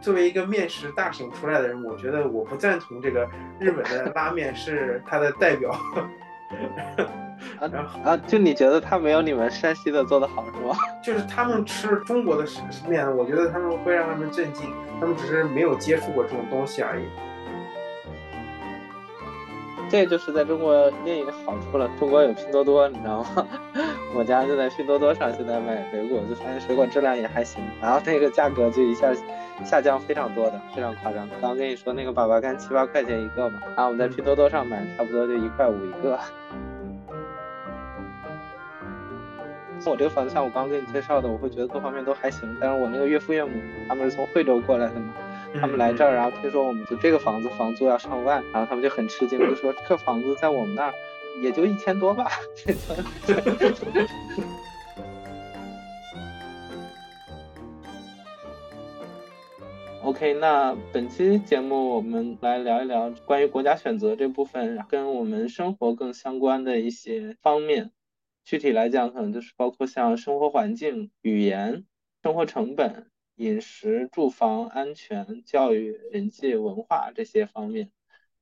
[0.00, 3.28] 作为一个面食大省出来的人，我觉得我不赞同这个
[3.58, 5.70] 日本的拉面是 它的代表。
[7.60, 7.68] 啊
[8.04, 8.16] 啊！
[8.26, 10.74] 就你觉得他没有你们山西的做的好是吗？
[11.02, 12.44] 就是他们吃中国的
[12.88, 17.04] 面，我觉得他们会让他们震惊，他们只是没有接触过这种东西而已。
[19.90, 23.46] 这就是在中国另一个好处了，中国有拼多多，你知道吗？
[24.14, 29.12] 我家就在拼多多上现在买水果，就发现水果质量也还行，然后那个价格就一下
[29.64, 31.28] 下降非常多的，非常夸张。
[31.28, 36.18] 刚刚跟你说那个粑粑干七八块钱一个嘛，然后我们在拼多多上买，差不多就一块五一个。
[39.86, 42.54] 我这个房子像我刚刚给你介绍的，我会觉得各方面都还行。
[42.60, 43.50] 但是我那个岳父岳母
[43.88, 45.14] 他们是从惠州过来的嘛，
[45.58, 50.92] 他们来这儿，然后听说我们就这个房子房租要上万，然后他们就很吃惊，就说这个房子在我们那儿
[51.42, 52.30] 也就一千多吧。
[60.00, 67.90] OK，那本期节目我们来聊一聊关于国家选择这部分跟我们生活更相关的一些方面。
[68.44, 71.84] 具体来讲，可能就是包括像生活环境、语言、
[72.22, 77.90] 生活成本、饮食、住房、安全、教育、人际、文化这些方面。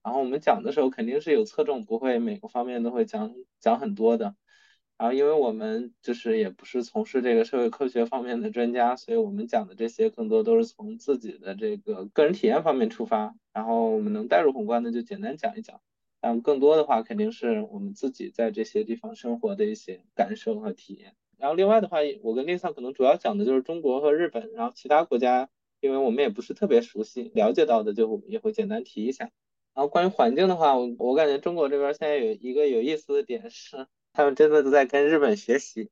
[0.04, 4.36] 然后我们讲的时候肯定是有侧重，不会每个方面都会讲讲很多的。
[4.98, 13.34] 然后因为我们就是也不是从事这个社会科学方面的专家，所以我们讲的这些更多都是从自己的这个个人体验方面出发。
[13.52, 15.80] 然后我们能带入宏观的就简单讲一讲。
[16.18, 21.14] 但更多的话，肯定是我们自己在这些地方生活的一些感受和体验。
[21.36, 29.30] 然后另外的话，我跟丽萨可能主要讲的就是中国和日本，然后其他国家，因为我们也不是特别熟悉，了解到的就也会简单提一下。
[29.74, 33.86] 然后关于环境的话，我我感觉中国这边现在有一个有意思的点是，
[34.16, 35.90] 他们真的都在跟日本学习。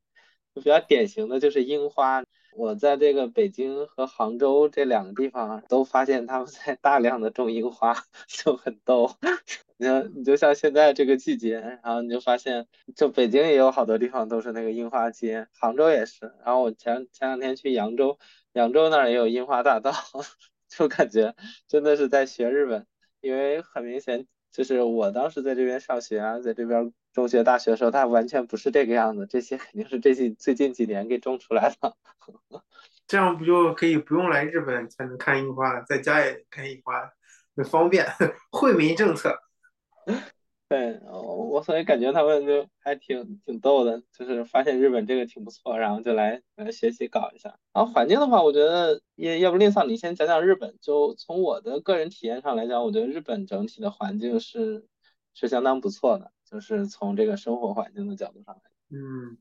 [0.55, 2.25] 比较典型的就是樱花。
[2.56, 9.10] 我在这个北京和杭州这两个地方都发现他们在大量的种樱花， 就很逗。
[9.76, 16.32] 你，你就像现在这个季节，然后你就发现，就北京也有好多地方都是那个樱花街，杭州也是。
[16.44, 18.19] 然后我前前两天去扬州，
[18.53, 19.93] 扬州那儿也有樱花大道，
[20.69, 21.34] 就感觉
[21.66, 22.87] 真的是在学日本，
[23.20, 31.97] 因为很明显就是我当时在这边上学啊，在这边中学、大学的时候，它完全不是这个样子，这些肯定是这近最近几年给种出来的。
[33.06, 37.10] 这样不就可以不用来日本才能看樱花，在家也看樱花，
[37.54, 38.04] 很方便，
[38.50, 39.38] 惠民政策。
[40.66, 47.54] 对，我所以感觉他们就还挺挺逗的，就是发现日本这个挺不错，然后就来来学习搞一下。
[47.72, 50.76] 然后环境的话，我觉得也要不令桑你先讲讲日本。
[50.81, 54.86] 就从我的个人体验上来讲，我觉得日本整体的环境是
[55.34, 58.70] 是相当不错的，就是从这个生活环境的角度上来。
[58.91, 59.37] 嗯，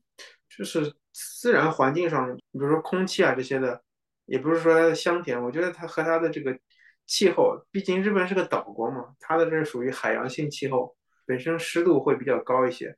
[0.48, 3.80] 就是自然环境上，比如说空气啊这些的，
[4.26, 6.58] 也不是说它的香甜，我觉得它和它的这个。
[7.06, 12.96] 气候，毕竟日本是个岛国嘛，它的这是属于海洋性气候，本身湿度会比较高一些。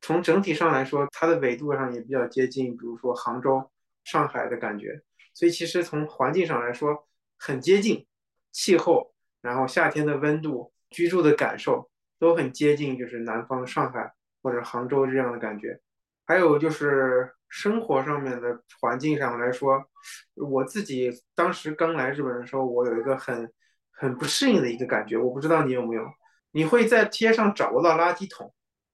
[0.00, 3.68] 从整体上来说，它的纬度上也比较接近，比如说杭州、
[4.04, 5.02] 上海的感觉。
[5.34, 8.06] 所以其实从环境上来说很接近，
[8.52, 11.87] 气候，然后夏天的温度、居住的感受
[12.18, 14.12] 都很接近，就是南方上海
[14.42, 15.80] 或者杭州这样的感觉。
[16.26, 19.82] 还有就是生活上面的环境上来说，
[20.34, 23.50] 我自己当时刚来日本的时候，我有一个很
[23.90, 26.04] 很不适应的一个感觉，我不知道你有没有？
[26.50, 28.52] 你会在街上找不到垃圾桶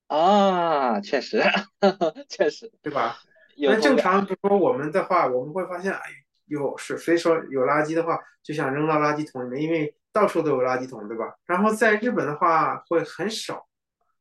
[0.08, 1.00] 啊？
[1.00, 1.42] 确实，
[2.28, 3.16] 确实，对吧？
[3.56, 6.00] 那正常，比如说我们的话，我们会发现，哎，
[6.46, 11.34] 有是，所以说有垃圾的话，就想扔到垃圾桶里面，因为到处都有垃圾桶，对吧？
[11.44, 13.66] 然后在日本的话会很少，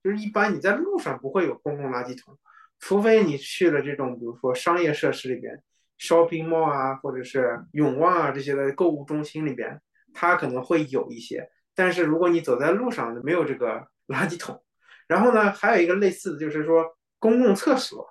[0.04, 2.38] 就是一般你在路上不会有公共垃圾桶。
[2.80, 5.62] 除非你去了这种，比如说商业设施里边
[6.00, 9.80] ，shopping mall 啊，或者是永旺啊这些的购物中心里边，
[10.14, 11.48] 它可能会有一些。
[11.76, 14.64] 但是如果你走在路上，没有这个 垃圾桶。
[15.08, 18.10] 然后呢，还有一个类似的就是说，公共厕所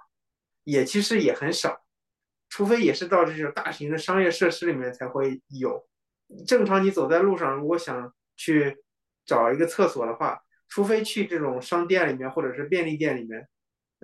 [0.63, 1.83] 也其实也很少，
[2.49, 5.85] 除非也是到这种大型的商业设施里面才会有。
[6.47, 8.77] 正常你走在路上，如果想去
[9.25, 13.49] 找一个厕所的话，除非去这种商店里面或者是便利店里面。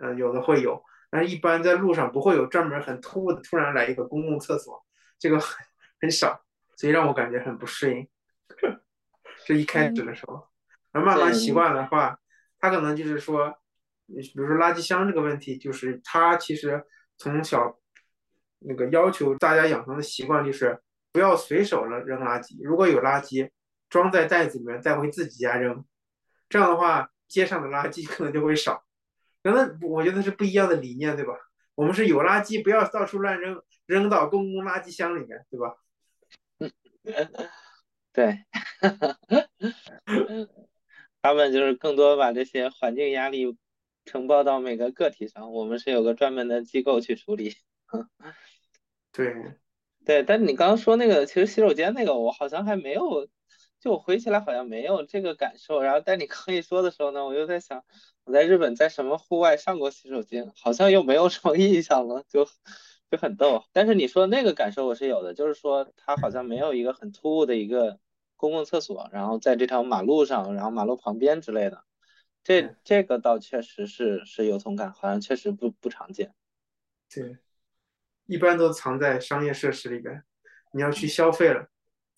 [0.01, 0.81] 嗯，有的会有，
[1.11, 4.81] 但是一般在路上不会有专门很突兀的突然来一个公共厕所，
[5.19, 5.57] 这个很
[6.01, 6.41] 很少，
[6.77, 8.09] 所以让我感觉很不适应。
[9.45, 10.47] 这一开始的时候，
[10.93, 12.17] 那慢慢习惯的话，
[12.61, 13.53] 他可能就是说，
[14.07, 16.85] 比如说垃圾箱这个问题，就是他其实
[17.17, 17.77] 从小
[18.61, 20.81] 那个要求大家养成的习惯就是
[21.13, 23.51] 不要随手扔扔垃圾，如果有垃圾
[23.89, 25.85] 装在袋子里面带回自己家扔，
[26.49, 28.85] 这样的话街上的垃圾可能就会少。
[29.43, 31.35] 可能我觉得是不一样的理念，对吧？
[31.75, 35.77] 我们是有垃圾，不要到处乱扔，扔到公共垃圾箱里面，对吧？
[36.59, 36.73] 嗯，
[38.13, 38.45] 对，
[40.07, 40.49] 嗯，
[41.23, 43.57] 他们就是更多把这些环境压力
[44.05, 47.55] 承包到每个个体上，我们是有个专门的机构去处理。
[49.13, 49.35] 对，
[50.09, 53.29] 对，但你刚刚说那个，其实洗手间那个，我好像还没有，
[53.79, 55.83] 就我回起来好像没有这个感受。
[55.83, 57.85] 然后，但你刚一说的时候呢，我又在想，
[58.25, 62.47] 我在日本在什么户外上过洗手间，好像又没有什么印象了，就
[63.11, 63.65] 就很逗。
[63.73, 67.99] 但是你说那个感受我是有的，就是说它好像没有一个很突兀的一个
[68.35, 71.85] 公共厕所，然后在这条马路上，然后马路旁边之类的，
[72.43, 76.33] 这这个倒确实是是有同感，好像确实不不常见。
[77.11, 77.37] 对。
[78.29, 80.23] 一般都藏在商业设施里边，
[80.73, 81.67] 你要去消费了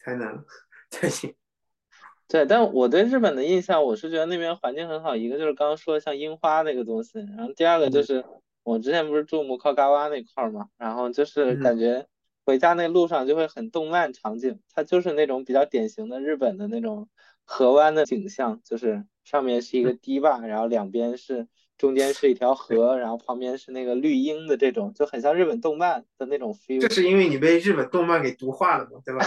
[0.04, 0.44] 才能
[0.90, 1.34] 才行。
[2.26, 5.14] 对，但我对日本的印象，我是觉得那边环境很好。
[5.14, 8.24] 一个就是刚刚说的像樱花那个东西，然后第二个就是
[8.64, 12.08] 我之前不是住木靠嘎洼那块儿嘛，然后就是感觉
[12.44, 17.08] 回家那路上就会很动漫场景，它就是那种比较典型的日本的那种
[17.44, 21.46] 河湾的景象，就是上面是一个堤坝，然后两边是。
[21.80, 26.78] 中间是一条河，然后旁边是那个绿荫的这种，就很像日本动漫的那种 feel。
[26.78, 29.24] 这是因为你被日本动漫给毒化了嘛，对吧？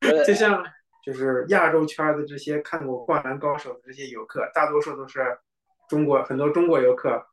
[0.26, 0.60] 就像
[1.04, 5.20] 就是亚洲圈的这些看过《灌篮高手》的这些游客，大多数都是
[5.88, 7.24] 中国很多中国游客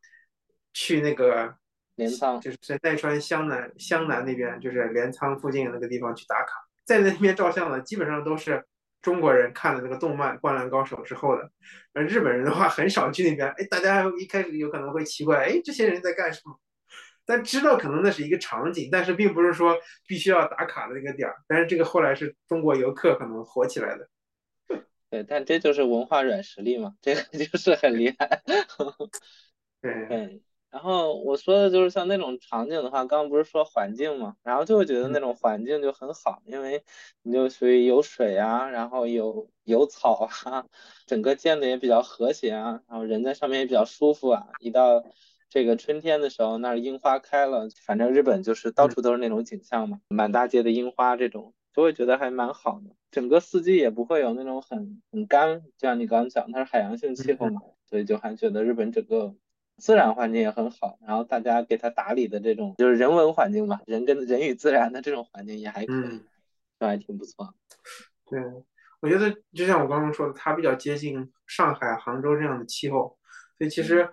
[0.72, 1.52] 去那个
[1.96, 6.52] 镰仓，就是在奈川湘南湘南那边，就是镰仓附近那个地方去打卡，
[6.84, 8.64] 在那边照相的基本上都是。
[9.02, 11.50] 中国人看了那个动漫《灌篮高手》之后的，
[11.92, 13.48] 而日本人的话很少去那边。
[13.58, 16.56] 哎，大家一开始有可能会奇怪，哎，这些人在干什么？
[17.24, 19.76] 但知道可能那是一个场景，但是并不是说
[20.06, 21.36] 必须要打卡的那个点儿。
[21.46, 24.08] 但是这个后来是中国游客可能火起来的。
[25.10, 28.42] 对，但这就是文化软实力嘛，这个就是很厉害。
[29.80, 30.40] 对。
[30.72, 36.82] 然后我说的就是像那种场景的话，刚刚不是说环境嘛，然后就会觉得那种环境就很好，因为
[37.20, 40.64] 你就属于有水啊，然后有有草啊，
[41.06, 44.46] 整个建的也比较和谐啊，然后人在上面也比较舒服啊。
[44.60, 45.04] 一到
[45.50, 52.94] 这个春天的时候，那儿樱花开了，反正日本就是到处都是那种景象嘛，满大街的樱花这种，就会觉得还蛮好的。
[53.10, 57.60] 整个四季也不会有那种很很干，就像你刚刚讲，它是海洋性气候嘛，
[57.90, 59.34] 所以就还觉得日本整个。
[59.78, 66.22] 自然环境也很好，然后大家给他打理的这种就是人文环境吧，人跟人与自然的这种环境也还可以，
[66.78, 67.54] 都还挺不错。
[68.26, 68.40] 对，
[69.00, 73.18] 我觉得就像我刚刚说的，它比较接近上海、杭州这样的气候，
[73.58, 74.08] 所以其实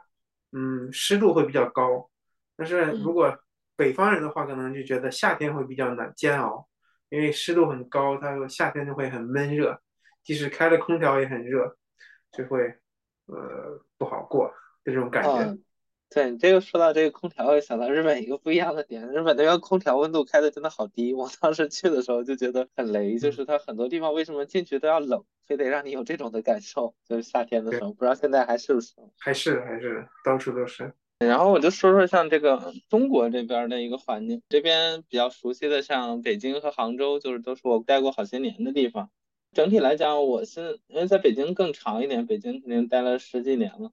[0.51, 2.09] 嗯湿度会比较高。
[2.55, 3.37] 但是如果
[3.75, 6.67] 北方人的话，可能就觉得夏天会比较难煎熬，
[7.09, 9.79] 因为湿度很高，它夏天就会很闷热，
[10.23, 11.77] 即使开了空调也很热，
[12.31, 12.75] 就会
[13.27, 14.51] 呃不好过。
[14.83, 15.57] 这种感觉，
[16.09, 28.95] 对你这个说到这个空调，我想到日本一个不一样的点，日本那边空调温度开的真的好低，我当时去的时候就觉得很雷，就是它很多地方为什么进去都要冷，非得让你有这种的感受，就是夏天的时候，不知道现在还是不是？
[29.19, 30.91] 还是还是到处都是。
[31.19, 39.11] 然后我就说说像这个中国这边的一个环境，这边比较熟悉的像北京和杭州，就是都是我待过好些年的地方。
[39.51, 43.91] 整体来讲，我是因为在北京更长一点，北京肯定待了十几年了。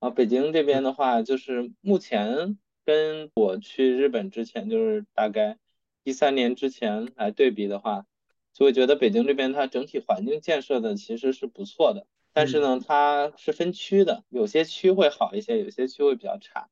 [0.00, 5.58] 啊，北京这边的话，就是目前跟我去日本之前，就是大概
[6.04, 8.06] 一三年之前来对比的话，
[8.52, 12.06] 就会觉得北京这边它整体环境建设的其实是不错的。
[12.32, 16.68] 但是呢，它是分区的，有些区会好一些，有些区会比较差。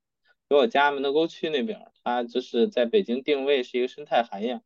[0.47, 4.63] 比如我家门头沟区那边，它就是在北京定位是一个生态涵养，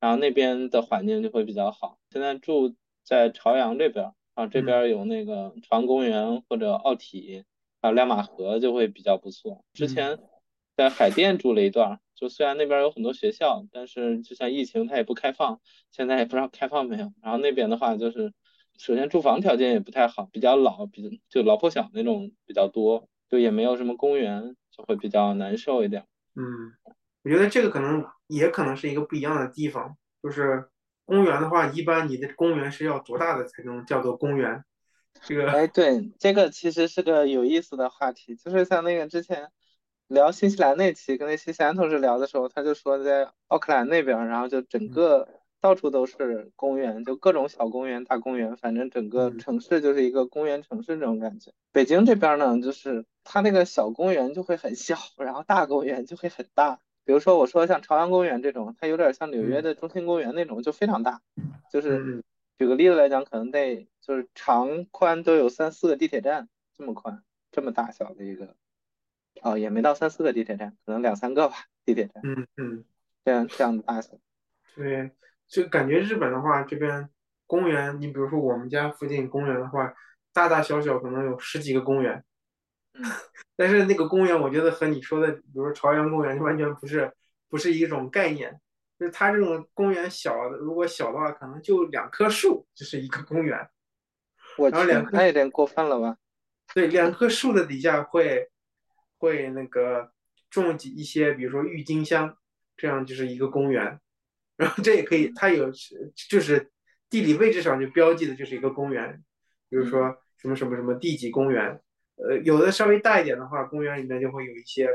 [0.00, 1.98] 然后那边的环境就会比较好。
[2.10, 7.44] 现在住在朝阳这边，啊，这边有那个朝阳公园或者奥体。
[7.82, 9.64] 还有亮马河就会比较不错。
[9.74, 10.18] 之前
[10.76, 15.60] 在海淀住了一段，就虽然那边有很多学校，但是就像疫情它也不开放，
[15.90, 17.12] 现在也不知道开放没有。
[17.20, 18.32] 然后那边的话就是，
[18.78, 26.06] 首先住房条件也不太好，比较老，比就老破小那种比较多，就也没有什么公园，就会比较难受一点。
[26.36, 26.44] 嗯，
[27.24, 30.68] 我觉得这个可能也可能是一个不一样的地方，就是
[31.04, 34.64] 公园的话，一般你的公园是要多大的才能叫做公园？
[35.20, 39.50] 这个哎，对，这个其实是个有意思的话题，就是像那个之前
[40.08, 45.28] 聊新西兰那期，跟那新西兰同事聊的时候，他就说在奥克兰那边，然后就整个
[45.60, 51.52] 到处都是公园，就各种小公园、大公园，反正整个城市就是一个公园城市这种感觉。
[51.70, 56.80] 北京这边呢，就是它那个小公园就会很小，然后大公园就会很大。
[57.04, 61.20] 比如说我说像朝阳公园这种，它有点像纽约的中心公园那种，就非常大，
[61.70, 62.24] 就是。
[62.58, 68.56] 举个例子来讲，可能得就是长宽都有三四个地铁站这么宽，这么大小的一个，
[69.42, 72.22] 哦，也没到三四个地铁站，可能两三个吧，地铁站。
[72.24, 72.84] 嗯嗯，
[73.24, 74.18] 这样这样的大小。
[74.76, 75.10] 对，
[75.48, 77.08] 就感觉日本的话，这边
[77.46, 79.92] 公园，你比如说我们家附近公园的话，
[80.32, 82.24] 大大小小可能有十几个公园。
[83.56, 87.12] 但是那个公园，我觉得和你说的，比如说朝阳公园，完全不是
[87.48, 88.60] 不是一种概念。
[89.02, 93.68] 就是它这种公园小，如果小的话，可能就两棵树就是一个公园。
[94.56, 96.16] 我然后两那有点过分了吧？
[96.72, 98.48] 对，两棵树的底下会
[99.18, 100.12] 会那个
[100.50, 102.38] 种几一些，比如说郁金香，
[102.76, 103.98] 这样就是一个公园。
[104.56, 105.68] 然后这也可以，它有
[106.30, 106.70] 就是
[107.10, 109.20] 地理位置上就标记的就是一个公园，
[109.68, 111.80] 比如说什么什么什么第几公园。
[112.14, 114.88] 呃，有的稍微大一点的话，公园里面就会有一些，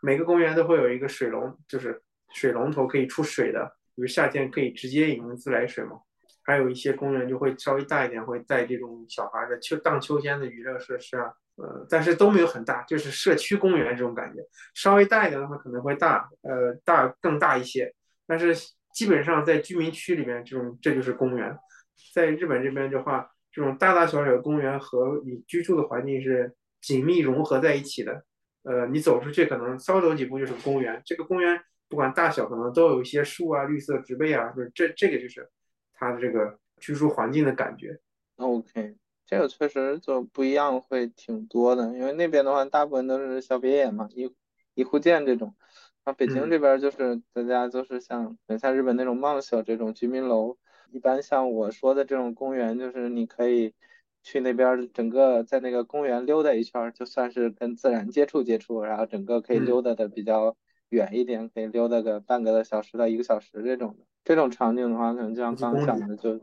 [0.00, 2.02] 每个公园都会有一个水龙，就是
[2.34, 6.00] 水龙头可以出水的，比如夏天可以直接饮用自来水嘛。
[6.42, 14.40] 还有一些公园就会稍微大一点，会带这种小孩的秋荡秋千的娱乐设施啊，呃，但是都没有很大，就是社区公园这种感觉。
[14.74, 17.94] 稍微大一点的话可能会大，呃，大更大一些，
[18.26, 18.54] 但是
[18.92, 21.56] 基本上在居民区里面，这种这就是公园。
[22.14, 26.54] 在日本这边的话，这种大大小小的公园和你居住的环境是。
[26.82, 28.24] 紧密融合在一起的，
[28.64, 31.00] 呃，你走出去可能稍走几步就是公园。
[31.06, 31.62] 这个公园
[31.92, 35.46] 不管大小，可能都有一些树啊、绿色植被啊，就是这这个就是
[35.92, 38.00] 它的这个居住环境的感觉。
[38.36, 38.96] OK，
[39.26, 41.84] 这个确实就不一样，会挺多的。
[41.92, 44.34] 因为那边的话，大部分都是小别野嘛，一
[44.72, 45.54] 一户建这种。
[46.04, 50.56] 啊，北京这边就是大家就是像像日本那种梦小这种居民楼。
[50.92, 53.74] 一般像我说的这种公园，就是你可以。
[54.24, 60.56] 去那边整个在那个公园溜达一圈，就算是跟自然接触接触，然后整个可以溜达的比较
[60.92, 64.04] 远一点，可以溜达个半个小时到一个小时这种的。
[64.24, 66.40] 这种场景的话，可能就像刚讲的，就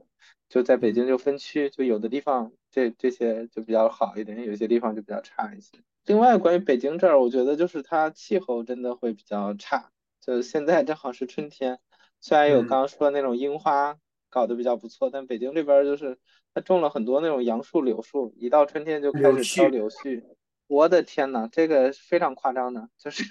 [0.49, 5.79] 就在北京就分区，就有的地方这这些就比较好一点，有些地方就比较差一些。
[6.05, 11.79] 另外，关于北京这儿，我觉得就是它气候真的会比较差，就现在正好是春天，
[12.19, 13.97] 虽然有刚刚说的那种樱花
[14.29, 16.17] 搞得比较不错，但北京这边就是。
[16.51, 20.23] 它种了很多那种杨树、柳树，一到春天就开始飘柳絮。
[20.65, 23.23] 我的天呐，这个非常夸张的，就是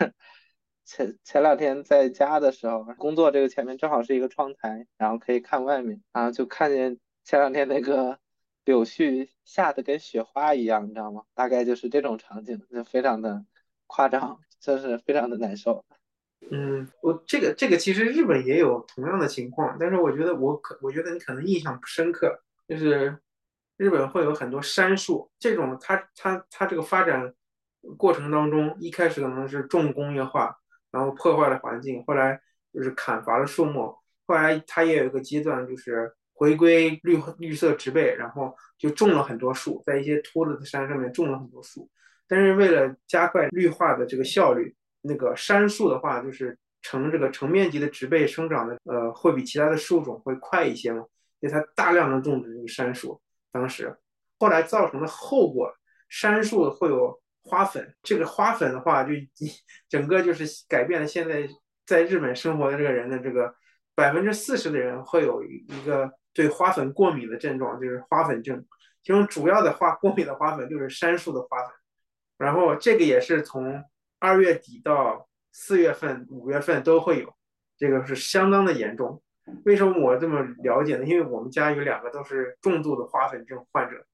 [0.88, 8.18] 前前两天在家的时候工作，这个前面正好是一个窗台，然后可以看外面，然后就看见前两天那个
[8.64, 11.24] 柳絮下的跟雪花一样，你知道吗？
[11.34, 13.44] 大概就是这种场景，就非常的
[13.86, 15.84] 夸张，就是非常的难受。
[16.50, 22.40] 嗯，我这个这个其实日本也有同样的情况，但是我觉得我可我觉得你可能印象不深刻。
[22.66, 23.18] 就是
[23.76, 27.34] 日本会有很多杉树，这种它它它这个发展
[27.96, 30.58] 过程当中，一开始可能是重工业化，
[30.90, 32.40] 然后破坏了环境，后来
[32.72, 33.94] 就是砍伐了树木，
[34.26, 41.88] 后来它也有一个阶段就是回归绿绿色植被，然后就种了很多树，在一些秃了的山上面种了很多树，
[42.26, 51.04] 但是为了加快绿化的这个效率，那个杉树的话就是成这个成面积的植被生长的呃会比其他的树种会快一些嘛。
[51.40, 53.20] 因为它大量的种植这个杉树，
[53.52, 53.96] 当时
[54.40, 55.72] 后来造成的后果，
[56.08, 59.12] 杉树会有花粉，这个花粉的话，就
[59.88, 61.48] 整个就是改变了现在
[61.86, 63.54] 在日本生活的这个人的这个
[63.94, 68.64] 百分之四十的人会有一个对花粉过敏的症状，就是花粉症。
[69.02, 71.70] 其中主要的花过敏的花粉就是杉树的花粉，
[72.36, 73.82] 然后这个也是从
[74.18, 77.34] 二月底到四月份、五月份都会有，
[77.78, 79.22] 这个是相当的严重。
[79.64, 81.04] 为什么我这么了解呢？
[81.06, 84.04] 因为我们家有两个都是重度的花粉症患者。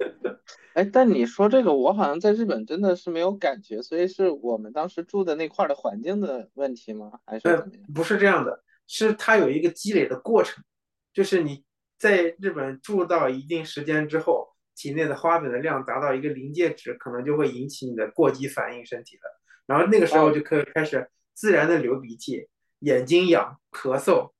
[0.74, 7.12] 哎，但你说这个，我好像在日本真的是没有感觉，所以是我们当时住的那块的环境的问题吗？
[7.26, 7.92] 还是怎么样？
[7.94, 10.62] 不是这样的，是它有一个积累的过程，
[11.12, 11.64] 就是你
[11.98, 19.22] 在日本住到一定时间之后，体内的花粉的量达到一个临界值，可能就会引起你的过激反应，身体的，
[19.66, 24.30] 然后那个时候就可以开始自然的流鼻涕、眼睛痒、咳嗽。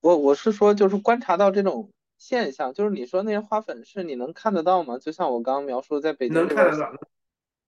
[0.00, 4.98] 我我是说，就是观察到这种现象，就是你说那些花粉是你能看得到吗？
[4.98, 6.92] 就像我刚刚描述，在北京能看得到。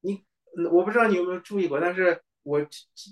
[0.03, 0.23] 你
[0.71, 2.61] 我不知道你有没有注意过，但是我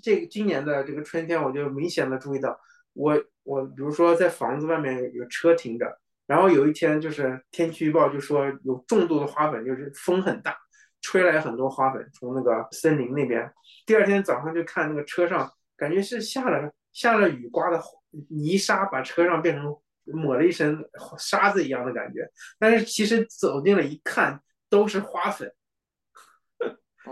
[0.03, 2.57] 这今年的这个春天，我就明显的注意到，
[2.93, 10.55] 我我比如说在房子外面有车停着，然后有一天就是天气预报就说有重度的花粉，就是风很大，
[11.01, 13.51] 吹来很多花粉从那个森林那边。
[13.87, 17.81] 第二天早上就看那个车上，感觉是下了下了雨，刮的。
[18.27, 19.73] 泥沙把车上变成
[20.05, 20.83] 抹了一身
[21.17, 22.27] 沙子一样的感觉，
[22.57, 25.53] 但是其实走进了一看，都是花粉，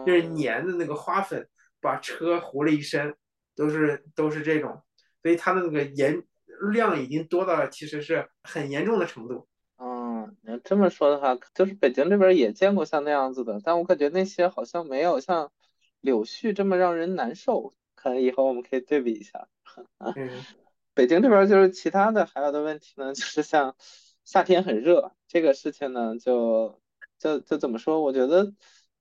[0.06, 1.48] 就是粘的那个花粉
[1.80, 3.16] 把车糊了一身，
[3.56, 4.82] 都是都是这种，
[5.22, 6.24] 所以它的那个严
[6.72, 9.48] 量已经多到了其实是很严重的程度。
[9.78, 15.52] 嗯，你要这么说的话，就是北京这边也见过像那样子的，但我感觉那些好像没有像
[16.02, 17.74] 柳絮这么让人难受。
[17.96, 19.48] 可能以后我们可以对比一下。
[20.16, 20.30] 嗯。
[20.94, 23.76] 北京这边就是其他的还有的问题呢， 就是像
[24.24, 26.82] 夏天很热这个事情呢，就
[27.18, 28.02] 就就怎么说？
[28.02, 28.54] 我觉得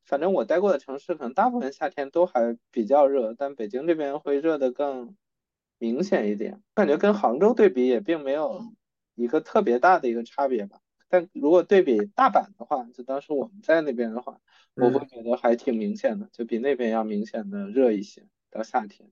[0.04, 5.16] 反正我待过的城市，可能大部分夏天都还比较热，但北京这边会热的更
[5.78, 6.62] 明显一点。
[6.74, 8.62] 感觉跟杭州对比也并没有
[9.14, 10.80] 一个特别大的一个差别吧。
[11.10, 14.40] 但如果对比大阪的话，就当时我们在那边的话，
[14.74, 18.26] 我会觉得还挺明显的，就比那边要明显的热一些。
[18.50, 19.10] 到夏天，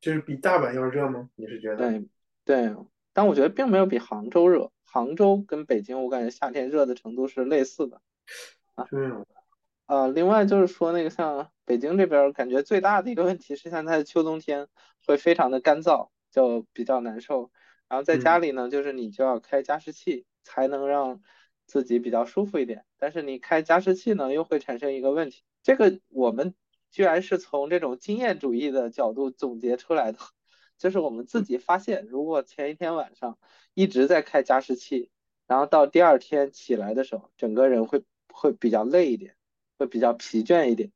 [0.00, 1.28] 就是比大阪要热吗？
[1.34, 1.76] 你是觉得？
[1.76, 2.08] 对
[2.44, 2.76] 对，
[3.12, 4.70] 但我觉得并没有比杭州热。
[4.84, 8.00] 杭州跟北京，我感觉夏天热的程度是类似的。
[8.74, 8.88] 啊，
[9.86, 14.68] 啊，另外就是说那个像北京这边，感觉最大的一个问题是现在秋冬天
[15.04, 17.50] 会非常的干燥，就比较难受。
[17.88, 21.20] 然后在家里呢，就是你就要开加湿器，才能让
[21.66, 22.84] 自己比较舒服一点。
[22.98, 26.54] 但是你开加湿器呢，又会产生一个问题，这个我们。
[26.90, 30.18] 居然是从这种经验主义的角度总结出来的，
[30.78, 33.38] 就是我们自己发现，如果前一天晚上
[33.74, 35.10] 一直在开加湿器，
[35.46, 39.36] 然后到第二天起来的时候，整个人会会比较累一点，
[39.78, 40.92] 会比较疲倦一点。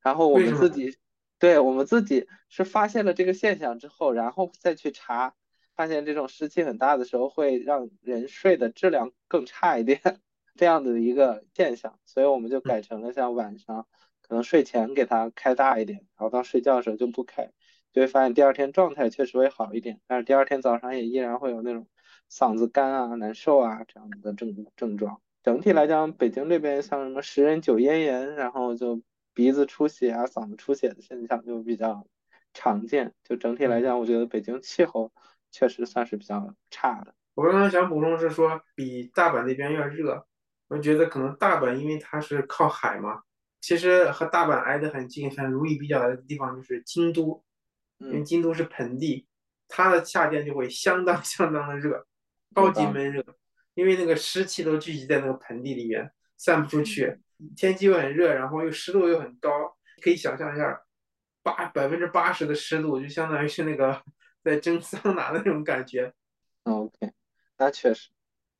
[0.00, 0.96] 然后我们自己，
[1.38, 5.34] 对我们自己是发现了这个现象之后，然后再去查，
[5.74, 10.00] 发现这种湿气很大的时候会让人睡的质量更差一点，
[10.56, 13.86] 这样的一个现象，所以我们就改成了像晚上。
[14.32, 17.52] 可能睡前给它开大一点，然后到睡觉的时候就不开，
[17.92, 21.86] 就会发现第二天状态确实会好一点，但是第二天早上也依然会有那种
[22.30, 25.20] 嗓子干啊、难受啊这样的症症状。
[25.42, 29.02] 整体来讲，北京这边像什么十人九咽炎，然后就
[29.34, 32.06] 鼻子出血啊、嗓子出血的现象就比较
[32.54, 33.12] 常见。
[33.24, 35.12] 就整体来讲，我觉得北京气候
[35.50, 37.14] 确实算是比较差的。
[37.34, 40.24] 我刚刚想补充是说，比大阪那边要热，
[40.68, 43.20] 我觉得可能大阪因为它是靠海嘛。
[43.62, 47.42] 其实和大阪挨得很近，很容易比较的地方就是京都，
[47.98, 49.26] 因为京都是盆地，
[49.68, 52.04] 它的夏天就会相当 相当的热，
[52.54, 53.24] 超级闷热，
[53.74, 57.16] 因为那个湿气都聚集在那个盆地里面，散不出去，
[57.56, 60.82] 天气又很热，然后又湿度又很高，可以想象一下，
[61.42, 64.02] 八百分之八十的湿度就相当于是那个
[64.42, 66.12] 在蒸桑拿的那种感觉。
[66.64, 67.12] OK，
[67.58, 68.10] 那确实。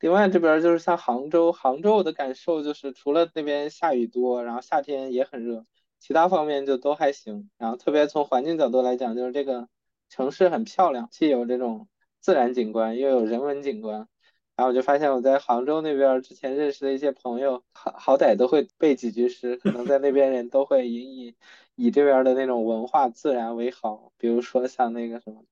[0.02, 5.64] 另外这边就是像杭州，杭州我的感受就是除了那边下雨多，然后夏天也很热，
[6.00, 7.48] 其他方面就都还行。
[7.56, 9.68] 然后特别从环境角度来讲，就是这个
[10.08, 11.86] 城市很漂亮，既有这种
[12.18, 14.08] 自然景观，又有人文景观。
[14.56, 21.36] 然后我就发现我在杭州那边之前认识的一些朋友，好好歹都会背几句诗，可能在那边人都会引以
[21.76, 24.10] 以这边的那种文化自然为好。
[24.18, 25.44] 比如说像那个什么，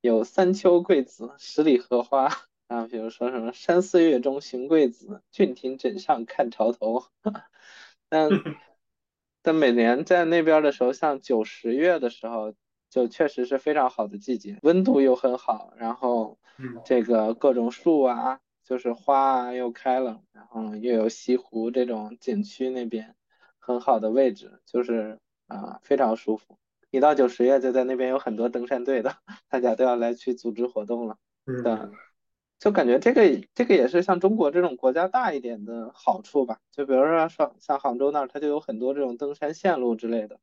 [0.00, 2.47] 有三秋桂子，十里荷花。
[2.68, 7.04] 啊，比如说什么山寺月中寻桂子，郡亭枕上看潮头。
[8.08, 8.28] 但
[9.42, 12.52] 但每年在那边的时候，像九十月的时候，
[12.90, 16.38] 就确实是非常好的季节，温度又很好，然后
[16.84, 23.14] 这个各种树啊，就是花啊又开了，然后又有西湖这种景区那边
[23.58, 26.58] 很好的位置，就是啊非常舒服。
[26.90, 29.16] 一到九十月就在那边有很多登山队的，
[29.48, 31.16] 大家都要来去组织活动了。
[31.46, 31.92] 嗯。
[32.58, 33.22] 就感觉这个
[33.54, 36.58] 这个也是像中国这种国家大一点的好处吧。
[36.72, 40.40] 就比如说像像杭州那儿，它就有很多这种登山线路之类的。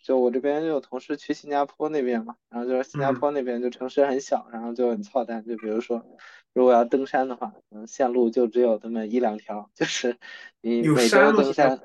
[0.00, 5.44] 就我这边就有同事去新加坡那边嘛，然后就是新加坡那边就城市很小，然后就很操蛋。
[5.44, 6.06] 就比如说，
[6.54, 10.16] 如果要登山的话，嗯，线路就只有这么一两条，就是
[10.62, 11.80] 你每周登山，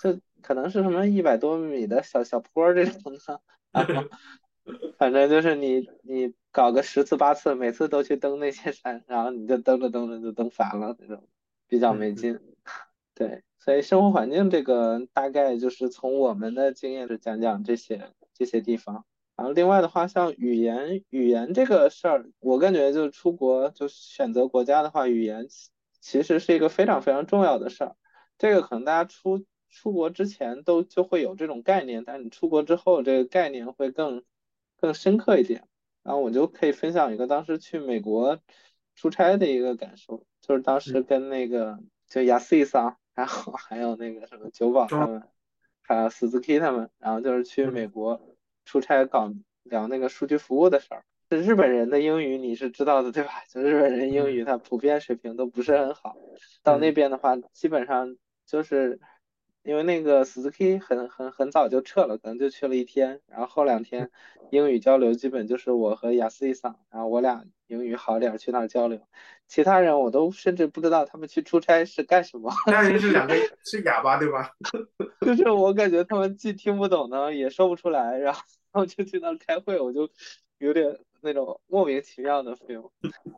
[0.00, 3.40] 就可能是什么一百多米的小小坡这种的，
[3.72, 4.08] 然后。
[4.98, 11.28] 反正就是你你搞个十次八次，每次都去登那些山，然后你就登着登着就登烦了那种，
[11.68, 12.38] 比较没劲。
[13.14, 19.04] 对，所以生活环境这个大概就是从我们的经验是讲讲这些这些地方。
[19.36, 25.46] 然后另外的话，像语言语言这个事儿，我感觉就是出国就选择国家的话，语言
[26.00, 27.96] 其实是一个非常非常重要的事儿。
[28.36, 34.24] 这个可能大家出出国之前都就会有这种概念，但你出国之后，这个概念会更。
[34.80, 35.66] 更深刻一点，
[36.02, 38.38] 然后我就可以分享一个当时去美国
[38.94, 45.22] 出差的一个感受，就是当时跟那个就亚瑟桑，然后还有那个什么九保他们，
[45.82, 48.20] 还有斯兹 K 他们，然后就是去美国
[48.64, 49.32] 出差搞
[49.64, 51.04] 聊那个数据服务的事儿。
[51.28, 53.30] 这日本人的英语你是知道的对吧？
[53.50, 56.16] 就日本人英语他普遍水平都不是很好，
[56.62, 59.00] 到那边的话基本上就是。
[59.68, 64.10] 因为那个 s 斯 K 很很很早就撤了，可能就去了一天，然后后两天
[64.50, 69.06] 英语交流基本就是我和雅思一桑，然后我俩英语好点去那儿交流，
[69.46, 72.50] 其他人我都甚至不知道他们去出差是干什么。
[72.66, 74.52] 那 人是两个是哑巴对吧？
[75.20, 78.40] 就是我感觉他们既听不懂呢，也说不出来，然后
[78.72, 80.08] 然后就去那儿开会，我就
[80.56, 82.90] 有点那种莫名其妙的 feel，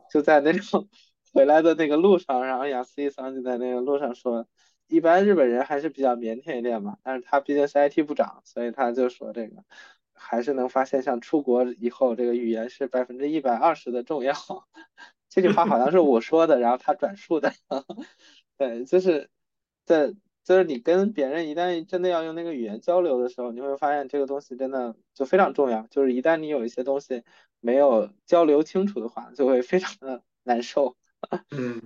[0.09, 0.87] 就在那种
[1.33, 4.47] 回来的那个路上，然后雅思一桑就在那个路上说，
[4.91, 9.63] 一般日本人还是比较腼腆一点嘛，但是他毕竟是 IT 部长，所以他就说这个
[10.13, 14.33] 还是能发现，像出国以后这个语言是百分之一百二十的重要。
[15.29, 17.53] 这句话好像是我说的，然后他转述的，
[18.57, 19.29] 对，就是
[19.85, 20.13] 在。
[20.43, 25.85] 就是你跟别人一旦真的要用那个语言交流的时候，你会发现这个东西真的就非常重要。
[25.91, 27.23] 就是一旦你有一些东西
[27.59, 30.97] 没有交流清楚的话，就会非常的难受。
[31.51, 31.83] 嗯，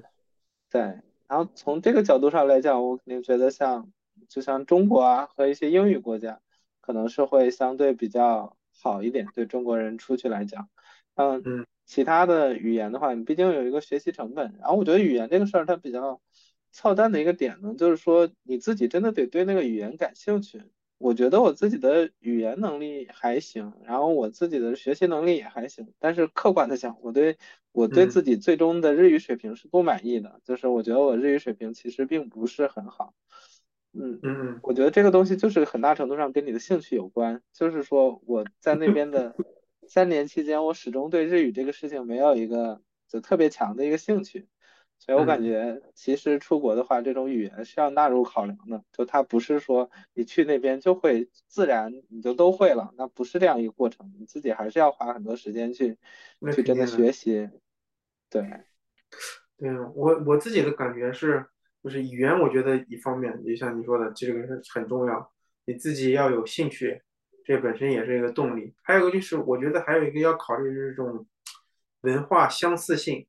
[0.72, 1.02] 对。
[1.28, 3.92] 然后从这个角度上来讲，我肯定觉得像
[4.30, 6.40] 就像中国啊和一些英语国家，
[6.82, 10.70] 可能是会相对比较好一点，对中国人出去来讲。
[11.16, 14.56] 嗯，其他的语言的话，你毕竟有一个学习成本。
[14.60, 16.22] 然后我觉得语言这个事儿它比较。
[16.78, 20.62] 操蛋的一个点呢，就是说你自己真的得对那个语言感兴趣。
[20.98, 27.38] 我觉得我自己的语言能力还行，然后我自己的学习能力也还行，但是客观的讲，我对
[27.74, 30.40] 我对自己最终的日语水平是不满意的。
[30.46, 33.14] 就是我觉得我日语水平其实并不是很好。
[33.94, 37.42] 嗯嗯，我觉得这个东西就是很大程度上跟你的兴趣有关。
[37.54, 39.36] 就是说我在那边的
[39.88, 44.48] 三年期间，我始终对日语这个事情没有一个就特别强的一个兴趣。
[44.98, 48.84] 所以我感觉，其实出国的话，这种语言是要纳入考量的。
[48.92, 54.12] 就它不是说你去那边就会自然你就都会了，那不是这样一个过程。
[54.18, 55.98] 你自己还是要花很多时间去
[56.54, 57.48] 去真的学习。
[58.32, 58.42] 对，
[59.58, 61.46] 对我我自己的感觉是，
[61.84, 65.32] 就是语言，我觉得一方面，就像你说的，这个是很重要。
[65.66, 67.00] 你自己要有兴趣，
[67.44, 68.74] 这本身也是一个动力。
[68.82, 71.28] 还有一个就是，我觉得还有一个要考虑就是这种
[72.02, 73.28] 文化相似性。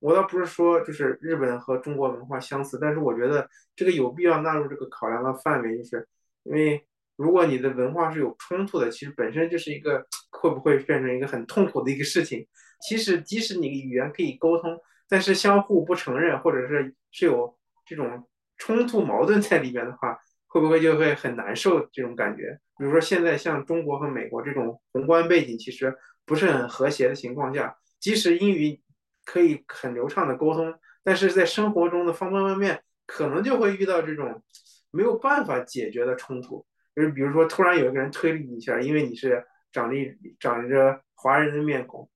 [0.00, 6.06] 我倒不是说就是日本和中国文化相似，但是我觉得这个有必要纳入这个考量的范围，就是
[6.44, 12.46] 因为如果你的文化是有冲突的，其实本身就是一个会不会变成一个很痛苦的一个事情。
[12.86, 18.24] 其实即使你语言可以沟通，但是相互不承认，或者是是有这种
[18.56, 22.56] 冲突矛盾在里面的话，会不会就会很难受这种感觉？
[22.78, 25.92] 比如说现在像中国和美国这种宏观背景其实
[26.24, 28.80] 不是很和谐的情况下，即使英语。
[29.28, 34.42] 可以很流畅的沟通，但是在生活中的方方面面，可能就会遇到这种
[34.90, 36.64] 没有办法解决的冲突。
[36.96, 39.96] 就是比如说，突然有一个人推了你一下，因为你是长着
[40.40, 42.08] 长着华人的面孔，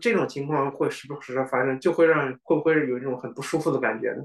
[0.00, 4.24] 这种情况会时不时的发生，就会让会不会有一种很不舒服的感觉呢？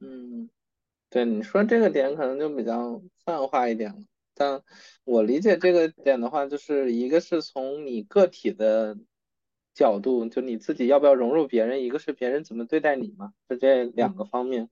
[0.00, 0.50] 嗯，
[1.08, 3.98] 对，你说这个点可能就比较泛化一点了，
[4.34, 4.60] 但
[5.04, 8.98] 我理解这个点的话，就是一个是从你个体的。
[9.80, 14.68] 角度就你自己要不要融入别人，一个是别人怎么对待你嘛，就这两个方面。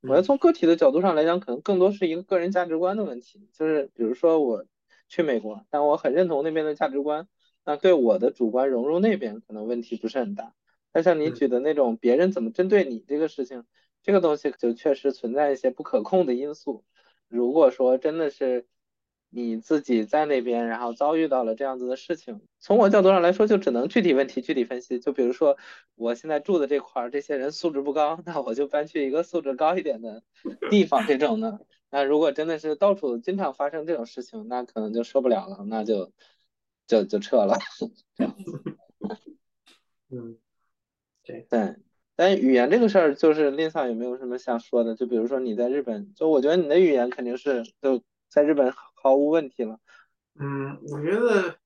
[0.00, 3.50] 我要从个体的角度上来讲，可能更多是一个个人价值观的问题。
[3.52, 4.64] 就是比如说我
[5.10, 7.28] 去美国，但我很认同那边的价值观，
[7.66, 10.54] 那对我的主观融入那边可能问题不是很大。
[10.90, 13.64] 但像你举的那种别人怎么针对你这个事情，
[14.02, 16.82] 这个东西就确实存在一些不可控的因素。
[17.28, 18.66] 如果说真的是。
[19.36, 24.98] 你自己在那边，然后遭遇到了这样子的事情，从我角度上来说，就只能具体问题具体分析。
[24.98, 25.58] 就比如说，
[25.94, 30.22] 我现在住的这块儿，这些人素质不高，那我就搬去一个素质高一点的
[30.70, 31.06] 地方。
[31.06, 36.10] 这种的，那如果真的是到处经常发生这种事情，那可能就受不了了，那就
[36.86, 37.58] 就就撤了。
[40.08, 40.38] 嗯，
[41.22, 41.76] 对对。
[42.18, 44.94] 但语言这个事儿，就是令桑有没有什么想说的？
[44.94, 48.72] 就比如说你在日本，就我觉得你的语言肯定是就在日本。
[49.06, 49.78] 毫无问题了。
[50.40, 51.56] 嗯，我觉得，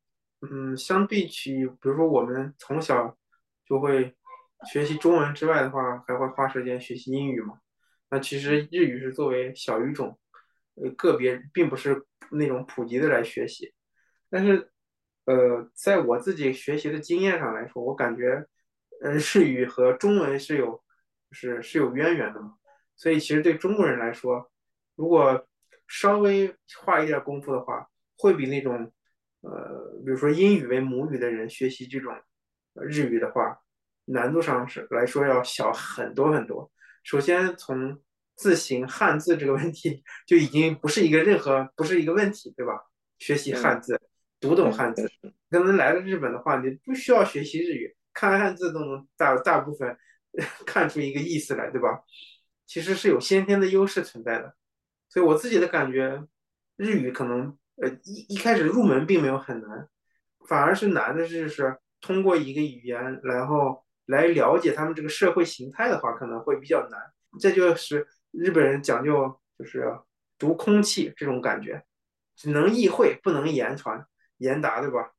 [0.43, 3.17] 嗯，相比起，比如说我们从小
[3.65, 4.15] 就会
[4.71, 7.59] 学习中文之外的话，还会花时间学习英语嘛。
[8.11, 10.19] 那其实日语是作为小语种，
[10.75, 13.73] 呃，个别并不是那种普及的来学习。
[14.29, 14.71] 但是，
[15.25, 18.47] 呃，在我自己学习的经验上来说，我感觉，
[19.01, 20.85] 嗯，日语和中文是有，
[21.31, 22.57] 是是有渊源的嘛。
[22.97, 24.53] 所以，其实对中国人来说，
[24.95, 25.49] 如果
[25.91, 27.85] 稍微花一点功夫的话，
[28.17, 28.93] 会比那种，
[29.41, 32.15] 呃，比如说英语为母语的人学习这种
[32.75, 33.59] 日语的话，
[34.05, 36.71] 难度上是来说要小很多很多。
[37.03, 38.01] 首先从
[38.37, 42.73] 字形汉字这个问题就已经不是一个任何不是一个问题，对吧？
[43.19, 44.01] 学习汉字，
[44.39, 45.11] 读懂汉字，
[45.51, 49.99] 可能来了日本的话，你不需要学习日语，看汉字都能大大部分
[50.65, 52.01] 看出一个意思来，对吧？
[52.65, 54.55] 其实是有先天的优势存在的。
[55.11, 56.25] 所以我自己的感觉，
[56.77, 59.89] 日语可能呃一一开始入门并没有很难，
[60.49, 67.01] 反而是难的就是通过一个语言，然后来了解他们这个社会形态的话，可能会比较难。
[67.39, 69.99] 这就是日本人讲究就是
[70.39, 71.85] 读空气这种感觉，
[72.37, 74.07] 只能意会不能言传
[74.39, 75.11] 言达，对吧？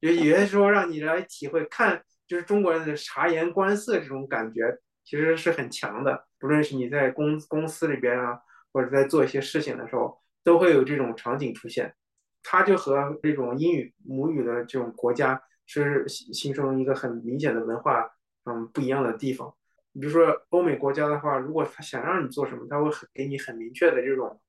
[0.00, 6.26] 就有些时候让你来体会看，就是中国人的察言观色这种感觉，其实是很强的。
[6.38, 8.38] 不论是你在公公司里边啊，
[8.78, 11.92] 或者在做一些事情的时候，都会有这种场景出现。
[12.44, 18.08] 它就和这种英语母语的这种国家是形成一个很明显的文化
[18.44, 19.52] 嗯不一样的地方。
[19.94, 24.40] 比如说欧美国家的话，如果他想让你做什么，他会很给你很明确的这种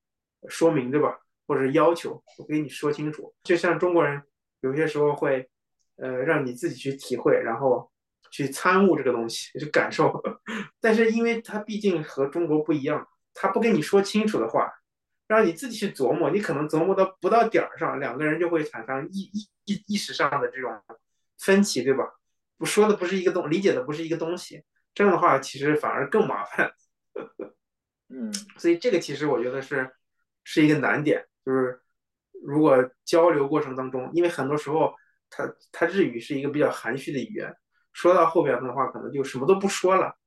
[0.47, 1.17] 说明，对吧？
[1.47, 3.33] 或者要求，我给你说清楚。
[3.41, 4.21] 就像中国人
[4.61, 5.49] 有些时候会，
[5.95, 7.91] 呃，让你自己去体会，然后
[8.29, 10.13] 去参悟这个东西，去感受。
[10.79, 14.71] 但是因为他毕竟和中国不一样，他不跟你说清楚的话，
[15.27, 20.71] 让你自己去琢磨，你可能琢磨到不到点儿上，两个人就会产生意意意意识上的这种
[21.37, 22.03] 分歧，对吧？
[22.57, 24.63] 不说的不是一个东，理解的不是一个东西。
[24.93, 26.71] 这样的话，其实反而更麻烦。
[28.09, 29.89] 嗯，所以这个其实我觉得是
[30.43, 31.79] 是一个难点，就是
[32.43, 34.93] 如果交流过程当中，因为很多时候
[35.29, 37.55] 他他日语是一个比较含蓄的语言，
[37.93, 40.17] 说到后边的话，可能就什么都不说了。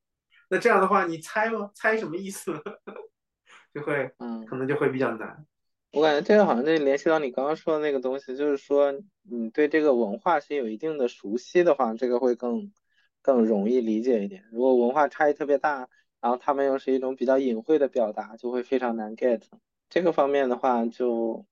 [0.53, 1.71] 那这样的话，你猜吗？
[1.75, 2.53] 猜什么意思？
[3.73, 5.47] 就会，嗯，可能就会比较难。
[5.93, 12.71] 我感觉这个好像就联系到你刚刚说的那个东西，就是说你对这个文化是有一定的熟悉的话，这个会更。
[13.25, 14.43] 更容易理解一点。
[14.51, 15.89] 如果文化差异特别大，
[16.21, 19.43] 然后他们又是一种比较隐晦的表达，就会非常难 get。
[19.89, 21.47] 这个方面的话，就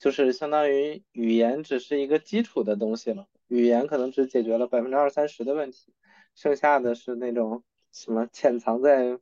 [0.00, 3.28] 就是相当于语言只是一个基础的东西了。
[3.46, 5.94] 语言可能只解决了百分之二三十的问题，
[6.34, 7.62] 剩下的是那种
[7.94, 9.18] 什么潜藏在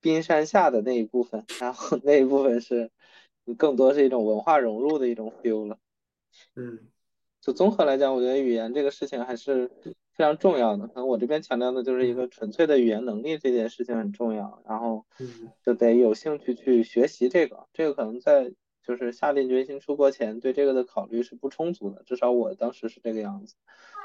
[0.00, 2.92] 冰山下的那一部分，然后那一部分是
[3.58, 5.78] 更多是一种文化融入的一种 feel 了。
[6.54, 6.78] 嗯，
[7.40, 9.68] 就综合来讲，我觉得语言这个事情还是。
[10.14, 15.06] 非常重要的，可能我这边强调的就是一个纯粹的语言能力这件事情很重要，然后
[15.64, 23.54] 就得有兴趣去学习这个，这个可能在就是下定决心出国前对这个的考虑是不充足的，至少我当时是这个样子。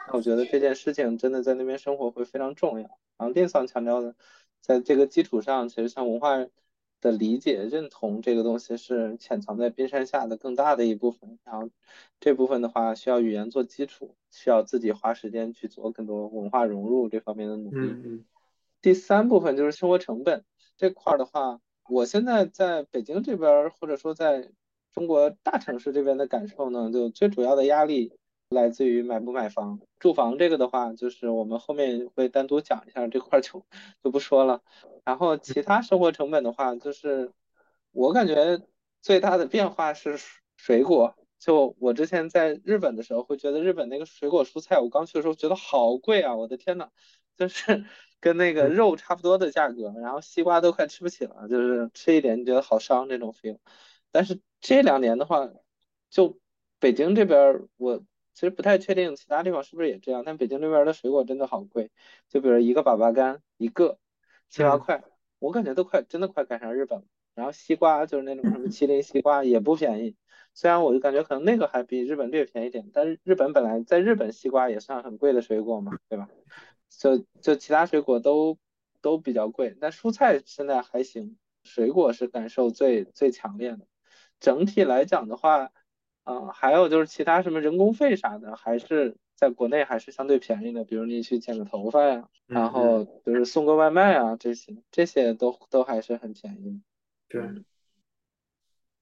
[0.08, 3.00] 那我觉得这件事情真的在那边生活会非常重要。
[3.18, 4.16] 然后丁桑强调的，
[4.62, 6.48] 在这个基础上，其实像文化。
[7.00, 11.70] 的理解认同这个东西是潜藏在冰山下的更大的一部分，然后
[12.20, 18.26] 这部分的话需要语言做基础，需要自己花时间去做更多文化融入这方面的努力。
[18.82, 20.44] 第三部分就是生活成本
[20.76, 24.50] 这块的话，我现在在北京这边或者说在
[24.98, 28.18] 中国大城市这边的感受呢，就最主要的压力
[28.50, 29.80] 来自于买不买房。
[30.00, 33.64] 住房这个的话，就是我们后面会单独讲一下这块就
[34.04, 34.64] 就不说了。
[35.06, 37.32] 然后其他生活成本的话，就是
[37.92, 38.60] 我感觉
[39.04, 40.18] 最大的变化是
[40.56, 41.14] 水果。
[41.38, 46.36] 就我之前在日本的时候，会觉得日本那个水果蔬菜，我刚去的时候觉得好贵啊！
[46.36, 46.90] 我的天呐，
[47.38, 47.86] 就是
[48.20, 53.60] 跟那个肉差不多的价格，然后西瓜都快吃不起了，就是吃一点你觉得好伤这种 feel。
[54.12, 55.50] 但是这两年的话，
[56.10, 56.38] 就
[56.78, 58.00] 北京这边，我
[58.34, 61.90] 其实不太确定其他地方是不是也这样，但北京这边的水果真的好贵，
[62.28, 63.98] 就比如一个粑粑柑一个。
[64.50, 65.04] 七八块，
[65.40, 67.06] 我感觉都快，真的快赶上日本了。
[67.34, 70.18] 然后西瓜就是那种什么麒麟西瓜也不便宜，
[70.54, 76.30] 虽然我就感觉可能那个还比日本略便宜点，但是日本本来在日本西瓜也算很贵的水果嘛，对吧？
[76.90, 78.58] 就就其他水果都
[79.02, 83.86] 都比较贵，但蔬菜现在还行，水果是感受最最强烈的。
[84.40, 85.72] 整体来讲的话，
[86.24, 89.18] 嗯，还有就是其他什么人工费啥的，还是。
[89.40, 96.82] 在国内还是相对便宜的，比如你去剪个头发呀，然后就是送个外卖啊，这些这些都都还是很便宜。
[97.30, 97.44] 对，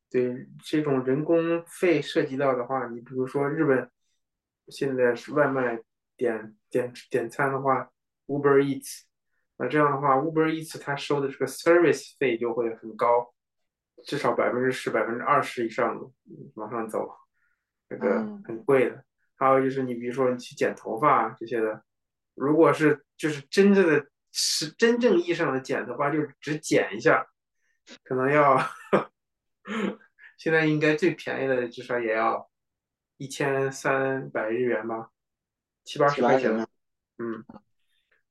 [0.09, 3.89] 对，这种人工费涉及到的话，你比如说日本
[4.67, 5.79] 现在是外卖
[6.17, 7.89] 点点点餐的话
[8.27, 9.03] ，Uber Eats，
[9.55, 13.33] 那这样的话，Uber Eats 它收的这个 service 费就会很高，
[14.05, 15.99] 至少百分之十、百分之二十以上
[16.53, 17.09] 往上走，
[17.89, 19.03] 这个很贵的。
[19.35, 21.83] 还有就是你比如说你去剪头发这些的，
[22.35, 27.27] 如果是就是真正的是真正意义上的剪头发，就是只剪一下，
[28.03, 28.57] 可能要
[30.37, 32.49] 现在应该最便宜的至少也要
[33.17, 35.09] 一千三百日元吧，
[35.83, 36.55] 七八十块钱。
[37.17, 37.43] 嗯，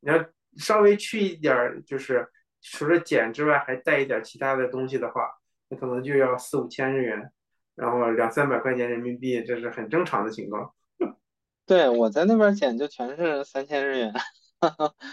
[0.01, 0.25] 你要
[0.57, 2.31] 稍微去一点，就是
[2.63, 5.31] 除了剪之外还带一点其他的东西的话，
[5.75, 7.33] 那可能就要四五千日元，
[7.75, 10.73] 然后两三百块钱人民币，这是很正常的情况。
[11.67, 14.13] 对，我在那边剪就全是三千日元，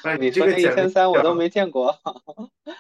[0.04, 1.97] 那你这个一千三我都没见过。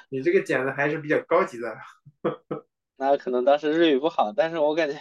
[0.09, 1.75] 你这个剪的还是比较高级的。
[2.97, 4.97] 那可能当时日语不好，但是我感觉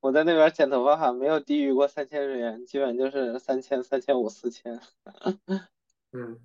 [0.00, 4.80] 我在那边剪头发哈，没有低于过三千日元，基本就是三千、三千五、四千。
[6.12, 6.38] 嗯，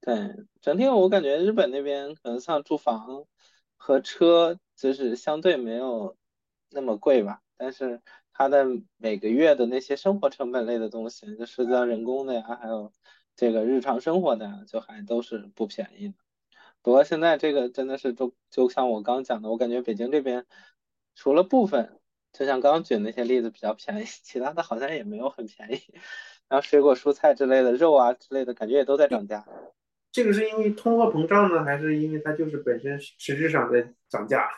[0.00, 0.14] 对，
[0.62, 3.26] 整体我感觉日本那边可能像住房
[3.76, 6.16] 和车就是相对没有
[6.70, 8.00] 那么贵吧，但是。
[8.40, 8.64] 它的
[8.98, 12.92] 每个月的那些生活成本类的东西，就涉及到人工的呀，还有
[13.34, 16.14] 这个日常生活的呀，就还都是不便宜的。
[16.82, 20.46] 不过现在这个真的是就就像我刚讲的，我感觉北京这边
[21.16, 21.98] 除了部分，
[22.32, 25.82] 就像刚刚举那些例子比较便宜，其他的好像也没有很便宜。
[26.48, 29.44] 然后水果、蔬菜之类的，肉啊之类的，感觉也都在涨价。
[30.10, 34.48] 这个是因为通货膨胀呢，还是因为它就是本身实质上在涨价？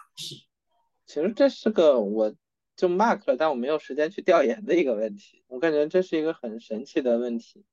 [1.06, 2.34] 其实这是个我
[2.76, 5.42] 就 mark 了，但我没有时间去调研的一个问题。
[5.48, 7.64] 我感觉这是一个很神奇的问题，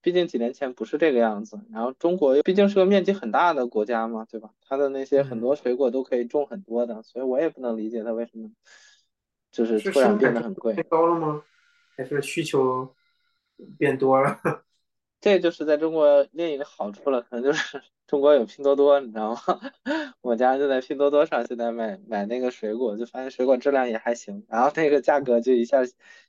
[0.00, 1.60] 毕竟几年前不是这个样子。
[1.72, 4.50] 然后中国毕竟是个面积很大的国家嘛，对吧？
[4.62, 8.50] 它的那些很多水果都可以种很多的，所以我也不能理解它为什么
[9.50, 10.74] 就是突然变得很贵。
[10.74, 11.42] 太高了吗？
[11.96, 12.94] 还是需求
[13.78, 14.38] 变多了？
[15.26, 19.40] 这就是在中国另一个好处了，可能就是 中国有拼多多，你知道吗？
[20.22, 25.78] 我家就在拼多多上，现在买买那个水果，就发现水果质量也还行，然后那个价格就一下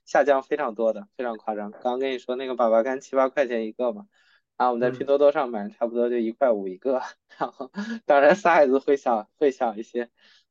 [0.04, 1.70] 下降非常多的，非常夸张。
[1.70, 4.08] 刚刚跟你说那个粑粑干七八块钱一个嘛，
[4.56, 7.00] 然后我们在拼多多上买，差不多就一块五一个，
[7.38, 7.70] 然后
[8.04, 10.10] 当然 size 会小会小一些，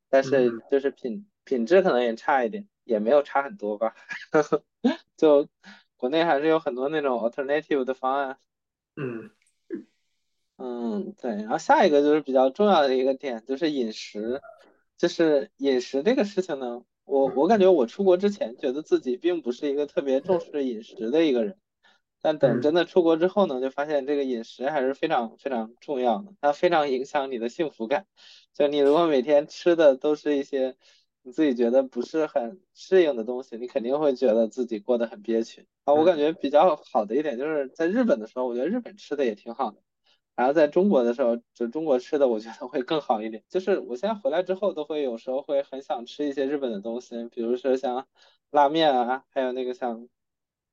[0.10, 3.93] 但是就是品品质可能也差一点，也没有差很多吧，
[5.17, 5.49] 就。
[5.97, 8.38] 国内还是有很多那种 alternative 的方案，
[8.95, 9.31] 嗯，
[10.57, 14.41] 嗯，对，然后下一个就是比较重要的一个点，就是饮食，
[14.95, 21.57] 就是饮食这个事情呢，我我感觉我出国之前觉得自己并不是一个特别重视饮食的一个人，
[22.21, 28.05] 但等真的出国之后呢，就发现这个饮食还是非常非常重要的，它非常影响你的幸福感，
[28.53, 30.77] 就你如果每天吃的都是一些。
[31.27, 35.93] 你自己觉得不是很适应的东西，你肯定会觉得自己过得很憋屈啊。
[35.93, 39.81] 我感觉比较好的一点就是在日本的时候，我觉得日本吃的也挺好的。
[40.37, 43.43] 然后在中国的时候，就中国吃的我觉得会更好一点。
[43.49, 48.07] 就是我现在回来之后，都会有时候会很想吃一些日本的东西，比如说像
[48.49, 50.07] 拉面啊，还有那个像。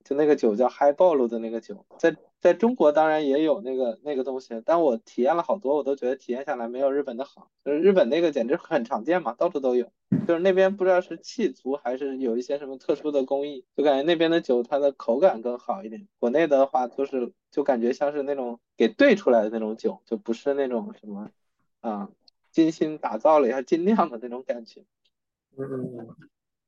[0.05, 7.49] 就那个酒叫 High Ball 的那个酒，在在中国当然也有那个那个东西，但我体验了好多，我都觉得体验下来没有日本的好。
[7.65, 9.91] 就是日本那个简直很常见嘛，到处都有。
[10.29, 16.07] 就是那边不知道是气足还是有一些什么特殊的工艺，就感觉那边的酒它的口感更好一点。
[16.19, 21.31] 国内的话就是就感觉像是那种给兑出来的那种酒，就不是那种什么
[21.81, 22.11] 啊
[22.53, 24.85] 精心打造了一下精酿的那种感觉。
[25.57, 26.17] 嗯嗯嗯。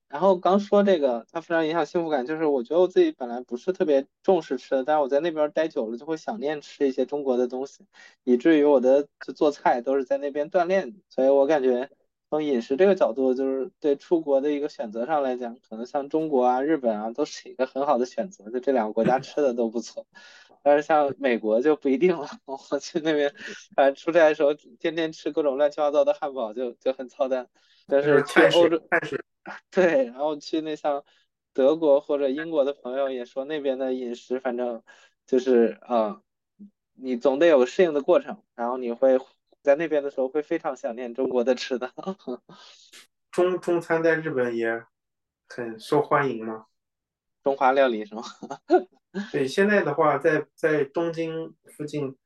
[0.09, 7.85] 然后刚说这个，它非常影响幸福感，就是我觉得我自己本来不是特别重视吃的，但是我在那边待久了，就会想念吃一些中国的东西，
[8.25, 10.95] 以至于我的做菜都是在那边锻炼。
[11.09, 11.91] 所以我感觉
[12.31, 20.07] 从饮食这个角度，就是对出国的一个选择上来讲，可能像中国啊、日本啊，都是一个很好的选择，就这两个国家吃的都不错。
[20.63, 23.35] 但是像美国就不一定了， 我去那边，
[23.75, 27.49] 反正出差的时候天天吃各种乱七八糟的汉堡，就就很操蛋。
[27.87, 28.83] 但是去欧洲。
[29.71, 31.05] 对，然后去那像
[31.53, 34.83] 德国或者英国的朋友也说，那边的饮食反正
[35.27, 36.21] 就是呃，
[36.95, 39.19] 你总得有个适应的过程，然后你会
[39.63, 41.93] 在那边的时候会非常想念中国的吃的。
[43.31, 44.85] 中中餐在日本也
[45.49, 46.67] 很受欢迎吗？
[47.45, 48.23] 中华料理是吗？
[49.31, 52.17] 对，现在的话，在在东京附近，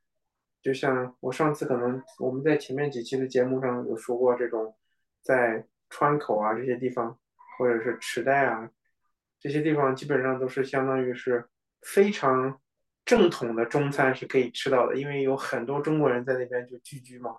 [0.63, 4.75] 就像我上次可能我们在前面几期的节目上有说过，这种
[5.23, 5.67] 在。
[5.93, 7.19] 川口啊这些地方，
[7.59, 8.71] 或者是池袋啊
[9.41, 11.45] 这些地方，基本上都是相当于是
[11.83, 12.61] 非常
[13.05, 17.35] 正统的中餐是可以吃到的，因为有很多中国人在那边就聚居嘛。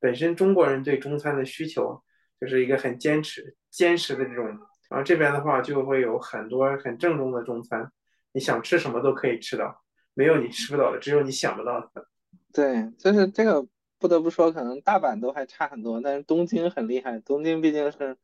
[0.00, 2.02] 本身中国人对中餐的需求
[2.40, 4.46] 就是一个很坚持、坚持的这种，
[4.90, 7.88] 然后这边的话就会有很多很正宗的中餐，
[8.32, 9.80] 你想吃什么都可以吃到，
[10.14, 12.08] 没有你吃不到的，只有你想不到的。
[12.52, 13.64] 对，就是这个。
[14.02, 17.20] 不得不说，可能大阪都还差很多，但是东京很厉害。
[17.20, 18.18] 东京毕竟是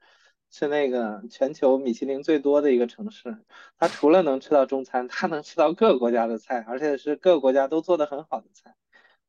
[0.51, 3.38] 是那个全球米其林最多的一个城市，
[3.79, 8.75] 它除了能吃到中餐，它能吃到各个国家的菜，而且是各个国家都做的很好的菜。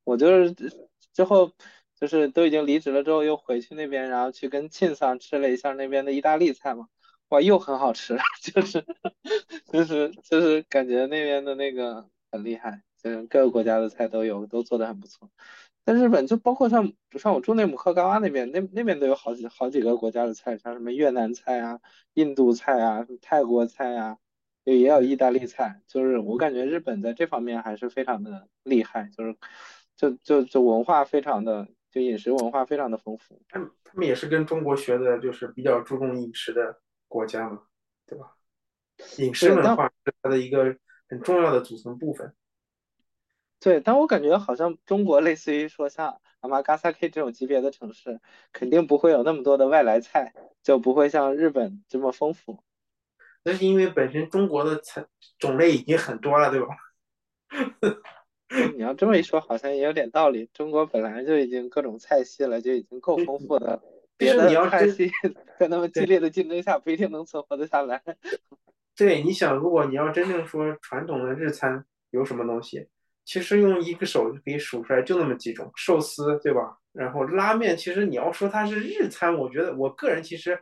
[0.04, 0.56] 我就是
[1.14, 1.52] 之后
[1.96, 6.88] 就是都已经离职了之后，又回去那边，然后去跟庆桑吃了一下那边的意大利菜嘛，
[7.30, 8.84] 哇，又很好吃， 就是
[9.72, 15.30] 就是就是感觉那边的那个很厉害，就是各个国家的菜都有，都做的很不错。
[15.86, 21.80] 在日本，就包括像像我住内姆克嘎洼那边，那那边都有好几好几个国家的菜，像什么越南菜啊、
[22.14, 24.18] 印度菜啊、泰国菜啊，
[24.66, 25.82] 也也有意大利菜。
[25.88, 29.36] 就是我感觉日本在这方面还是非常的厉害，就是
[29.96, 33.42] 就就就文化非常的，就饮食文化非常的丰富。
[33.50, 37.64] 他们他们也是跟中国学的，就是比较注重饮食的国家嘛，
[38.06, 38.36] 对吧？
[39.18, 40.76] 饮食文化是它的一个
[41.08, 42.32] 很重要的组成部分。
[43.60, 48.22] 对，但我感觉好像中国类似于说像阿玛嘎萨 K 这种级别的城市，
[48.54, 50.34] 肯定不会有那么多的外来菜，
[50.64, 52.64] 就不会像日本这么丰富。
[53.44, 55.06] 那是因为本身中国的菜
[55.38, 56.68] 种类已经很多了，对吧？
[58.76, 60.50] 你要这么一说，好像也有点道理。
[60.54, 63.82] 中国本来就已经各种菜系了，就已经够丰富的。
[64.18, 65.10] 别的菜系
[65.58, 68.04] 在那么激烈的竞争下，不一定能存活得下来。
[68.96, 72.88] 对，你想，如果你要真正说传统的日餐有什么东西，
[73.30, 76.76] 其实用一个手就可以数出来，就那么几种，寿司，对吧？
[76.94, 80.60] 然后拉面，其实你要说它是日餐，我觉得我个人其实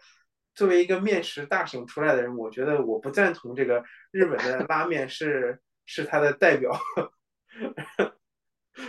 [0.54, 6.78] 作为一个面食大省出来的人，我觉得我不赞同这个日本的拉面是是它的代表。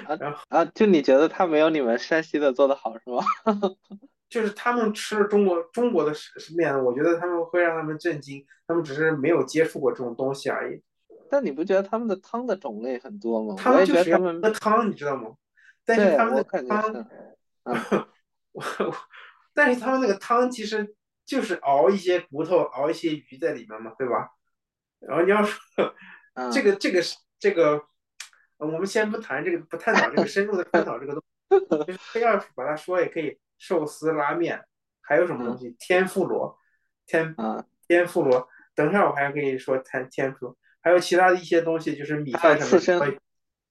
[0.08, 0.64] 啊啊！
[0.74, 3.22] 就你觉得他没有你们山西的做的好是吗？
[4.28, 6.12] 就是他们吃中国中国的
[6.56, 10.82] 面，我觉得他们会让他们震惊，他们只是没有接触过这种东西而已。
[11.30, 13.54] 但你不觉得他们的汤的种类很多吗？
[13.58, 15.34] 他们就是他们喝汤，你知道吗？
[15.84, 17.06] 但是他们的汤，
[18.52, 18.64] 我
[19.54, 24.30] 但是他们那个汤其实就是熬一些骨头，熬一些鱼在里面嘛，对吧？
[25.00, 25.60] 然后你要说
[26.52, 27.84] 这个这个是这个。
[28.60, 34.60] 我们先不谈这个，不探讨这个深入的探讨这个东西， 就是非要把它说也可以，寿司、拉面，
[35.00, 35.76] 还有什么东西？
[35.78, 36.58] 天妇罗，
[37.06, 38.48] 天啊，天妇罗。
[38.74, 42.68] 等一下我还跟你说谈天妇罗，还有其他的一些东西，就是米饭上
[43.00, 43.18] 面，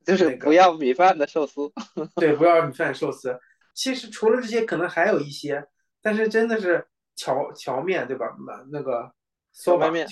[0.05, 1.71] 就是不要米饭的寿司。
[2.15, 3.39] 对，不要米饭寿司。
[3.73, 5.67] 其实除了这些，可能还有一些，
[6.01, 6.85] 但是真的是
[7.15, 8.35] 荞荞面对吧？
[8.71, 9.11] 那个
[9.53, 10.07] 荞麦面，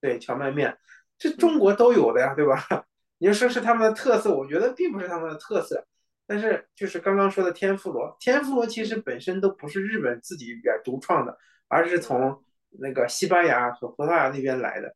[0.00, 0.76] 对，荞麦面，
[1.18, 2.64] 这中国都有的呀，对吧？
[3.18, 5.86] 你要说是他们的特色，我觉得并不是他们的特色，
[6.26, 14.94] 但是就是刚刚说的天妇罗，天妇罗其实本身都不是日本自己原独创的，而是从那个西班牙和葡萄牙那边来的。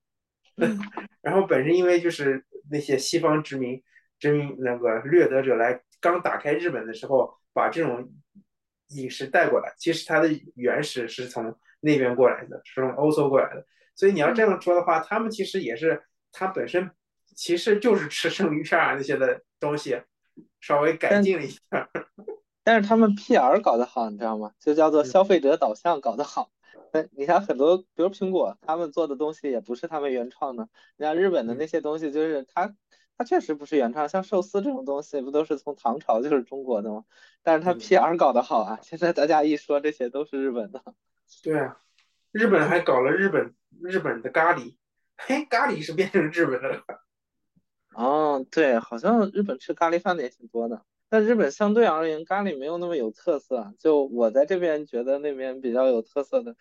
[1.22, 3.82] 然后本身因为就是那些西方殖民
[4.18, 8.12] 殖民那个掠夺者来刚打开日本的时候，把这种
[8.88, 13.66] 饮食带过来，其实它的原始是从那边过来的，是从欧洲过来的。
[13.94, 16.02] 所以你要这样说的话，他们其实也是
[16.32, 16.90] 它本身。
[17.36, 20.00] 其实就是吃生鱼片啊那些的东西，
[20.60, 21.58] 稍微改进了一下。
[22.62, 24.52] 但是他们 PR 搞得好，你知道吗？
[24.60, 26.52] 就叫做消费者导向搞得好。
[26.92, 30.68] 对，你看很多，比如苹果，他们做的东西也不是他们原创的。
[30.96, 32.74] 你像日本的那些东西，就是它
[33.16, 37.04] 它确实不是原创，像寿司这种东西，不都是从唐朝就是中国的吗？
[37.42, 40.82] 但是它 PR 搞得好啊，现在大家一说这些都是日本的。
[41.42, 41.78] 对啊，
[42.30, 44.76] 日本还搞了日本日本的咖喱，
[45.16, 46.84] 嘿，咖喱是变成日本的了。
[47.94, 50.84] 哦，对，好像日本吃咖喱饭的也挺多的，
[51.14, 53.72] 但日本相对而言咖喱没有那么有特色。
[53.78, 56.56] 就我在这边觉得那边比较有特色的，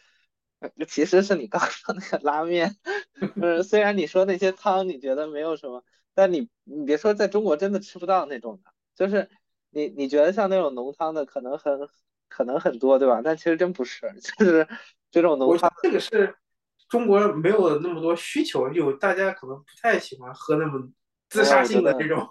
[0.88, 2.76] 其实是你刚说那个拉面。
[3.42, 5.84] 是，虽然你说那些汤你觉得没有什么，
[6.14, 9.28] 但你你别说在中国真的吃不到那种的，就是
[9.72, 11.90] 你你觉得像那种浓汤的可能很
[12.30, 13.24] 可能很多，对吧？
[13.24, 14.68] 但其实真不是，就是
[15.10, 15.74] 这种浓汤。
[15.82, 16.36] 这个是
[16.88, 20.92] 中国没有那么多需求，有大家可能不太喜欢喝那么。
[21.30, 22.30] 自杀性的这种，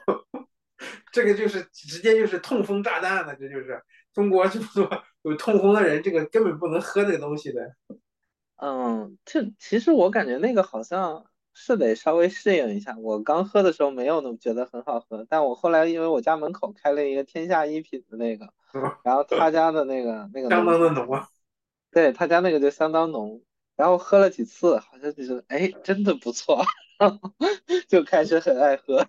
[1.12, 7.74] 这个就是直接就是痛风炸弹了，这就是中国这么多有痛风的人，这个根本不能喝这个东西的。
[8.56, 12.96] 嗯，这其实我感觉那个好像是得稍微适应一下。
[12.98, 18.52] 我刚喝的时候没有那么觉得很好喝，但我后来因为我家门口开了一个天下一品的那个，
[19.04, 21.28] 然后他家的那个那个相当的浓啊，
[21.90, 23.42] 对他家那个就相当浓，
[23.76, 26.64] 然后喝了几次，好像就觉得哎，真的不错。
[27.88, 29.04] 就开始很爱喝，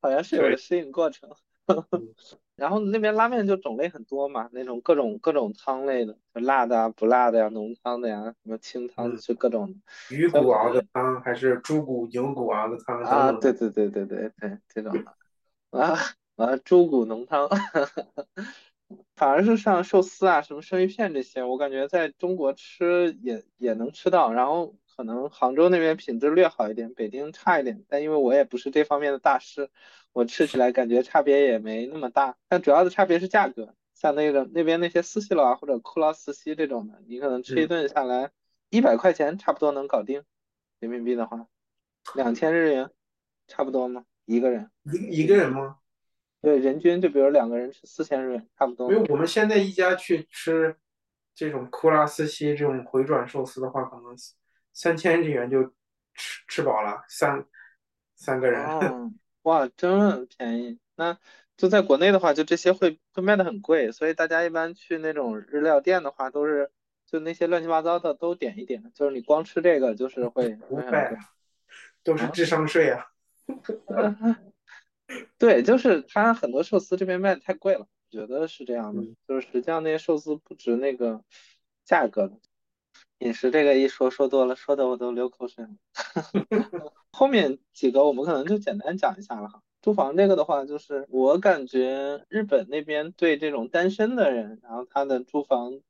[0.00, 1.30] 好像是有个适应过程。
[2.54, 9.80] 然后那边拉面就种类很多嘛，那种各种各种汤类的，就辣的啊、不辣的呀，浓汤的呀，什么清汤就各种。
[10.10, 13.00] 鱼骨熬的汤还是猪骨、牛骨熬的汤？
[13.02, 15.12] 啊，对对对对对对，这种的。
[15.70, 15.98] 啊
[16.36, 17.48] 啊，猪骨浓汤，
[19.16, 24.74] 反而是像寿司啊、什么生鱼片这些，我感觉在中国吃也也能吃到，然后。
[25.02, 27.84] 可能杭州那边品质略好一点，北京差一点。
[27.88, 29.68] 但因为我也不是这方面的大师，
[30.12, 32.36] 我吃起来感觉差别也没那么大。
[32.46, 38.30] 但主要的差别是价格，像那个那边那些四喜楼啊或者库劳斯西这种的，你可能吃一顿下来
[38.70, 40.22] 一百块钱差不多能搞定，
[40.78, 41.48] 人民币的话，
[42.14, 42.88] 两千日元
[43.48, 44.04] 差不多吗？
[44.24, 45.78] 一个人一一个人吗？
[46.42, 48.92] 对，人均就比如两个人吃四千日元差不多。
[48.92, 50.76] 因为我们现在一家去吃
[51.34, 54.16] 这种库拉斯西这种回转寿司的话，可能。
[54.72, 55.64] 三千日元就
[56.14, 57.46] 吃吃饱了，三
[58.14, 58.62] 三个人。
[59.42, 60.78] 哇，真便宜！
[60.94, 61.18] 那
[61.56, 66.70] 就在国内的话，就这些会会卖的很贵，所以大家一般去那种日料店的话，都是
[67.06, 71.16] 就那些乱七八糟的都点一点，就是你光吃这个就是会 不贵，
[72.04, 73.06] 都是智商税啊。
[75.38, 81.24] 对，就是他很多寿司这边卖的太贵了，我觉得是这样的，就是实际上那些寿司不值那个
[81.84, 82.38] 价格的。
[83.22, 85.70] 饮食这个一说说多了，说的我都流口水了。
[87.12, 89.62] 后面几个我们可能就简单讲一下了哈。
[89.80, 95.80] 住房这个的话，就是我感觉日本那边对这种单身的人，然后他的住房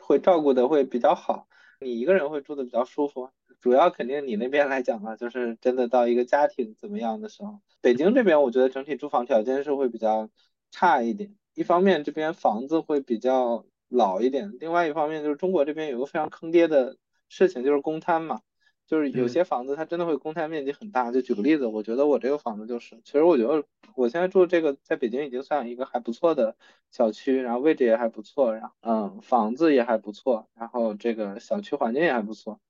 [0.00, 1.46] 会照顾的会比较好，
[1.78, 3.30] 你一个人会住的比较舒服。
[3.60, 10.28] 主要肯定你那边来讲呢，就是真的到一个家庭怎么样的时候，北京这边我觉得整体住房条件是会比较
[10.72, 11.36] 差一点。
[11.54, 16.96] 一方面这边房子会比较老一点，另外一方面就是中国这边有个非常坑爹的
[17.28, 18.40] 事情，就是公摊嘛，
[18.86, 21.12] 就是有些房子它真的会公摊面积很大。
[21.12, 23.64] 就举个例子，我觉得我这个房子就是，其实我觉得
[23.94, 26.56] 我现在住这个在北京已经算一个还不错的
[26.90, 32.60] 小区，然后位置也还不错，然后嗯房子也还不错，然后这个小区环境也还不错。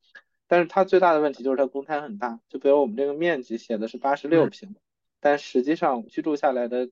[0.48, 4.74] 但是它最大的问题就是它公摊很大，就比如我们这个面积写的是八十六平，
[5.20, 6.90] 但实际上居住下来的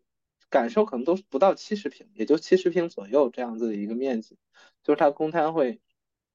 [0.51, 4.36] 感受可能都不到七十平，也就七十平左右这样子的一个面积，
[4.82, 5.80] 就是它公摊会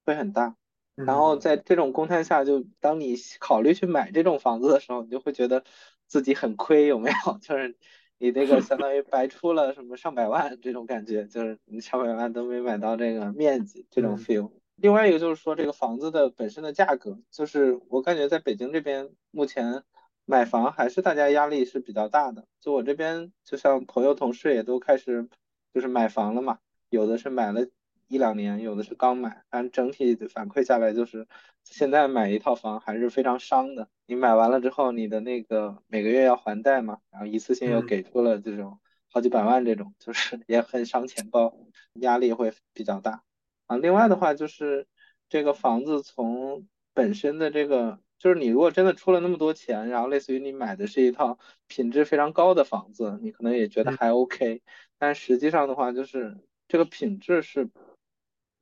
[0.06, 0.56] 会很大。
[0.96, 5.66] 然后在这种公摊下，就当你考虑去买这种房子的时候，你就会觉得
[6.08, 7.38] 自己很亏，有没有？
[7.44, 7.76] 就是
[8.18, 14.52] 你这个相当于白出了什么上百万这种感觉，就是你上百万都没买到这个面积，这种 feel。
[14.78, 19.84] 另外一个就是说，这个房子的本身的价格，就是我感觉在北京这边，目前
[20.26, 22.48] 买房还是大家压力是比较大的。
[22.60, 25.30] 就我这边，就像朋友同事也都开始
[25.74, 26.60] 就是买房了嘛，
[26.90, 27.68] 有的是买了
[28.08, 29.44] 一两年，有的是刚买。
[29.50, 31.28] 但整体反馈下来，就是
[31.64, 33.88] 现在买一套房还是非常伤的。
[34.08, 38.80] 你买完了之后，你的那个每个月要还贷嘛，然后一次性又给出了这种
[39.12, 41.56] 好几百万这种，就是也很伤钱包，
[41.96, 43.24] 压力会比较大。
[43.68, 44.88] 啊，另外的话就是
[45.30, 54.64] 这个房子从本身的这个，就是你如果真的出了那么多钱，然后类似于你买的是一套品质非常高的房子，你可能也觉得还 OK，
[54.98, 56.36] 但实际上的话就是
[56.68, 57.70] 这个品质是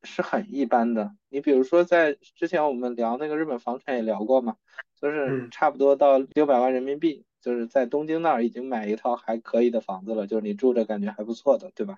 [0.03, 1.15] 是很一般的。
[1.29, 4.57] 你比如说在之前我们聊那个日本房产也聊过嘛，
[4.99, 11.95] 就是差不多到六百万人民币，就是在东京那儿已经买一套还可以的房子了，就是你住着感觉还不错的，对吧？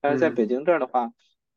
[0.00, 1.12] 但是在北京这儿的话。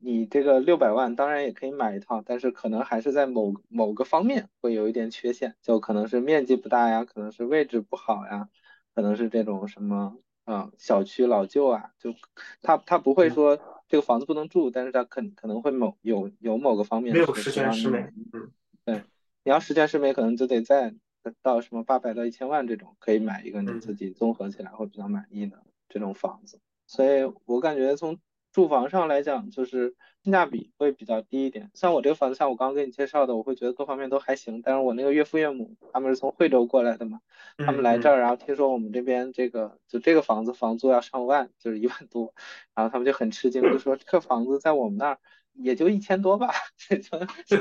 [0.05, 8.49] 你这个六百万当然也可以买一套，但是可能还是在某某个方面会有一点缺陷，就可能是面积不大呀，可能是位置不好呀，
[8.93, 12.13] 可能是这种什么啊小区老旧啊，就
[12.61, 18.51] 他他不会说这个房子不能住，但是他可可能会某有有某个方面没有十全十美，嗯，
[18.83, 19.03] 对，
[19.45, 20.93] 你要十全十美，可能就得在
[21.41, 28.19] 到什么八百到一千万这种，可以买一个你自己综合起来会比较满意的这种房子，所以我感觉从。
[28.53, 31.71] 住房上来讲，就是性价比会比较低一点。
[31.73, 34.61] 像我这个房子，像我刚刚给你介绍的，我会觉得各方面都还行。
[34.61, 37.19] 但是我那个岳父岳母他们是从惠州过来的嘛，
[37.57, 42.33] 他们来这儿，然后听说我们这边这个就这个房子房租要上万，就是一万多，
[42.75, 45.17] 然后他们就很吃惊，就说这个房子在我们那儿
[45.53, 47.57] 也就一千多吧，这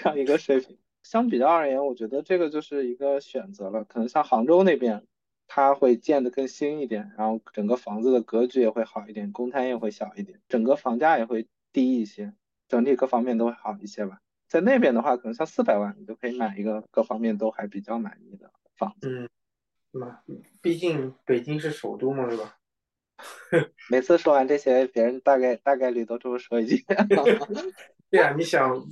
[0.08, 0.78] 样一个水平。
[1.02, 3.84] 相比较而言，我觉得这个就是一个选择了。
[3.84, 5.04] 可能像杭州那边。
[5.54, 12.32] 它会建的更新一点，然后整个房子的格局也会好一点，公摊也会小一点，整个房价也会低一些，
[12.68, 14.18] 整体各方面都会好一些吧。
[14.48, 19.10] 在那边的话，可能像四百万，你就可以买一个各方面都还比较满意的房子。
[19.10, 19.28] 嗯，
[20.00, 20.20] 嘛，
[20.62, 22.56] 毕竟北京是首都嘛，对吧？
[23.90, 26.82] 每次说完这些，别人大概大概率都这么说一句。
[28.08, 28.86] 对啊，你想，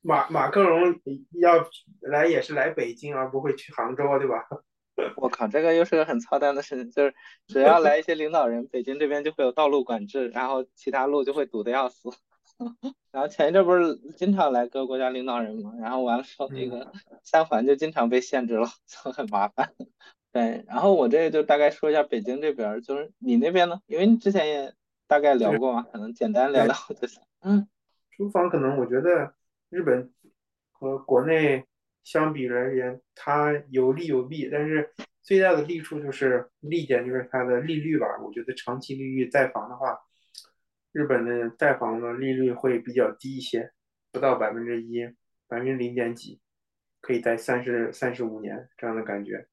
[0.00, 1.00] 马马克龙
[1.40, 1.64] 要
[2.00, 4.48] 来也是来北京，而不会去杭州，对吧？
[5.16, 7.14] 我靠，这个又是个很操蛋的事情，就是
[7.46, 12.10] 只要来一些领导人，北京这边就会有道路管制，然后其他路就会堵得要死。
[13.10, 19.72] 然后前一阵不是经常来各个国家领导人嘛，然后完了之后那个三环就经常被限制了， 就很麻烦。
[20.32, 23.80] 对，然后我这就大概说一下北京这边，就是你那边呢？
[23.86, 24.74] 因为你之前也
[25.06, 27.22] 大概聊过嘛，可能简单聊聊就行。
[27.40, 27.68] 嗯，
[28.16, 29.34] 租房可能我觉得
[29.68, 30.12] 日本
[30.72, 31.64] 和国内。
[32.04, 34.92] 相比而言，它有利有弊，但是
[35.22, 38.06] 最大的利处就是利点就是它的利率吧。
[38.20, 39.98] 我觉得长期利率贷房的话，
[40.90, 43.70] 日本的贷房的利率会比较低一些，
[44.10, 45.04] 不到百分之一，
[45.46, 46.40] 百分之零点几，
[47.00, 49.46] 可以贷三十三十五年这样的感觉。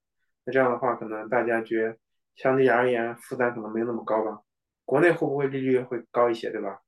[0.43, 1.97] 那这样的话，可能大家觉
[2.35, 4.41] 相对而言负担可能没那么高吧。
[4.85, 6.81] 国内会不会利率会高一些，对吧？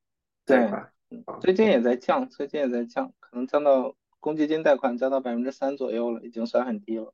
[0.44, 0.92] 贷款，
[1.40, 3.96] 最近也在降，最近也在降，可能降到。
[4.22, 7.14] 公积金贷款降到百分之三左右了，已经算很低了。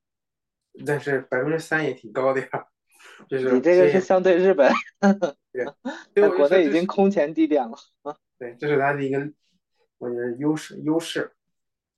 [0.86, 2.68] 但是百分之三也挺高的呀。
[3.28, 4.72] 就是你这个是相对日本，
[5.52, 5.66] 对，
[6.14, 7.76] 在国内已经空前低点了。
[8.38, 9.20] 对，这是它的一个
[9.98, 11.32] 我觉得优势，优势，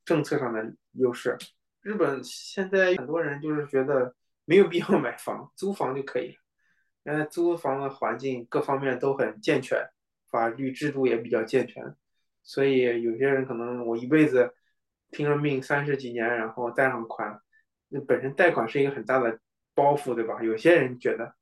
[0.05, 1.37] 政策上的优势。
[1.81, 4.13] 日本现在很多人就是觉得
[4.45, 6.35] 没有必要买房，租房就可以了。
[7.05, 9.79] 因为租房的环境各方面都很健全，
[10.29, 11.83] 法律制度也比较健全。
[12.43, 14.53] 所以有些人可能我一辈子
[15.11, 17.41] 拼了命三十几年，然后贷上款，
[17.87, 19.39] 那本身贷款是一个很大的
[19.73, 20.41] 包袱，对吧？
[20.41, 21.33] 有些人觉得，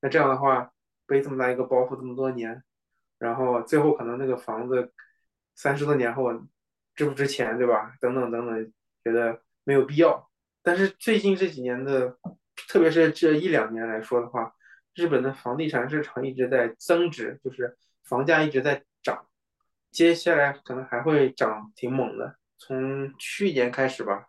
[0.00, 0.72] 那这样的话
[1.06, 2.62] 背这么大一个包袱这么多年，
[3.18, 4.92] 然后最后可能那个房子
[5.54, 6.32] 三十多年后
[6.94, 7.94] 值不值钱，对吧？
[8.00, 8.72] 等等等等，
[9.04, 10.30] 觉得没有必要。
[10.62, 12.16] 但是最近这几年的，
[12.68, 14.54] 特别是这一两年来说的话，
[14.94, 19.26] 日本的房地产市场一直在增值，就是房价一直在涨，
[19.90, 22.36] 接下来可能还会涨挺猛的。
[22.60, 24.26] 从去年开始吧，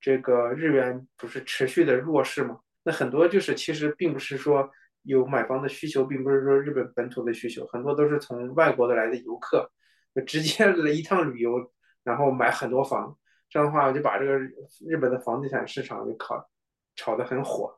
[0.00, 2.60] 这个日元不是持续的弱势嘛？
[2.84, 4.70] 那很多就是其实并不是说
[5.02, 9.70] 有买房的需求，并不是说日本本土的需求，很多都是从外国的来的游客，
[10.14, 11.72] 就直接来一趟旅游，
[12.04, 13.16] 然后买很多房。
[13.48, 14.38] 这样的话，就把这个
[14.86, 16.48] 日本的房地产市场就炒
[16.94, 17.74] 炒得很火，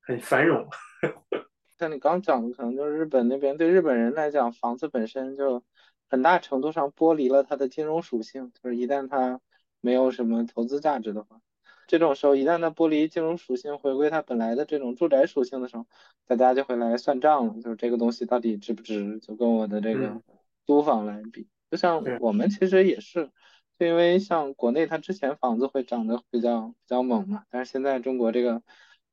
[0.00, 0.66] 很繁荣。
[1.76, 5.62] 像你刚讲的，可能就是日本那边对日本人来讲，房子本身就
[6.10, 9.40] 很大程度上剥离了它的金融属性，就是一旦它
[9.80, 11.40] 没有什么投资价值的话，
[11.86, 15.86] 这种时候一旦它剥离金融属性，回归它本来的这种住宅属性的时候，
[16.26, 20.20] 大家就会来算账了，就是这个东西到底值不值，就跟我的这个
[20.66, 21.48] 租房来比。
[21.70, 23.30] 就像我们其实也是。
[23.78, 28.62] 就因为像国内，它之前房子会涨得比较比较猛嘛，但是现在中国这个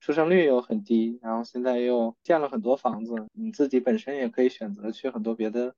[0.02, 5.74] 出生率又很低，然后现在又建了很多房子，你自己本身也可以选择去很多别的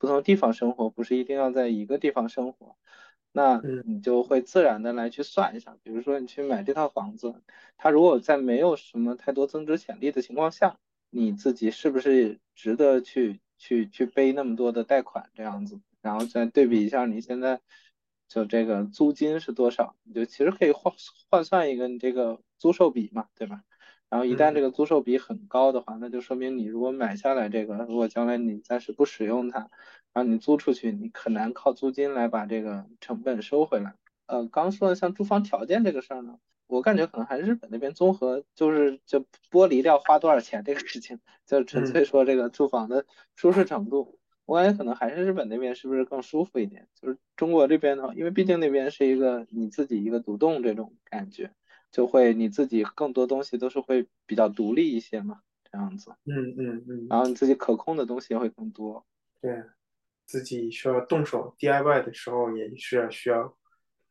[0.00, 2.74] 不同地方生活，不是一定要在一个地方生活，
[3.30, 7.34] 那你就会自然的来去算一下，比如说你去买这套房子，
[7.76, 10.78] 它如果在没有什么太多增值潜力的情况下，
[11.10, 17.60] 你自己是不是值得去去去背那么多的贷款这样子，然后再对比一下你现在。
[18.32, 20.94] 就这个租金是多少，你就其实可以换
[21.28, 23.64] 换算一个你这个租售比嘛，对吧？
[24.10, 29.70] 然后一旦这个租售比很高的话，那就说明你如果买下来这个，如果将来你暂时不使用它，
[30.12, 33.94] 然后你租出去，你很难靠租金来把这个成本收回来。
[34.26, 43.06] 呃，刚说的像住房条件这个事儿呢，我感觉可能还是日本那边综合就是就剥离掉花多少钱这个事情，就纯粹说这个住房的
[43.36, 44.18] 舒适程度。
[44.44, 46.88] 我感觉可能还是日本那边是不是更舒服一点？
[47.00, 51.52] 就是中国这边的话，因为毕竟那边是一个你自己一个独栋这种感觉，
[51.90, 56.10] 就会你自己更多东西都是会比较独立一些嘛，这样子。
[56.24, 57.06] 嗯嗯嗯。
[57.08, 59.04] 然后你自己可控的东西也会更多。
[59.40, 59.62] 对，
[60.26, 63.56] 自己需要动手 DIY 的时候也是需要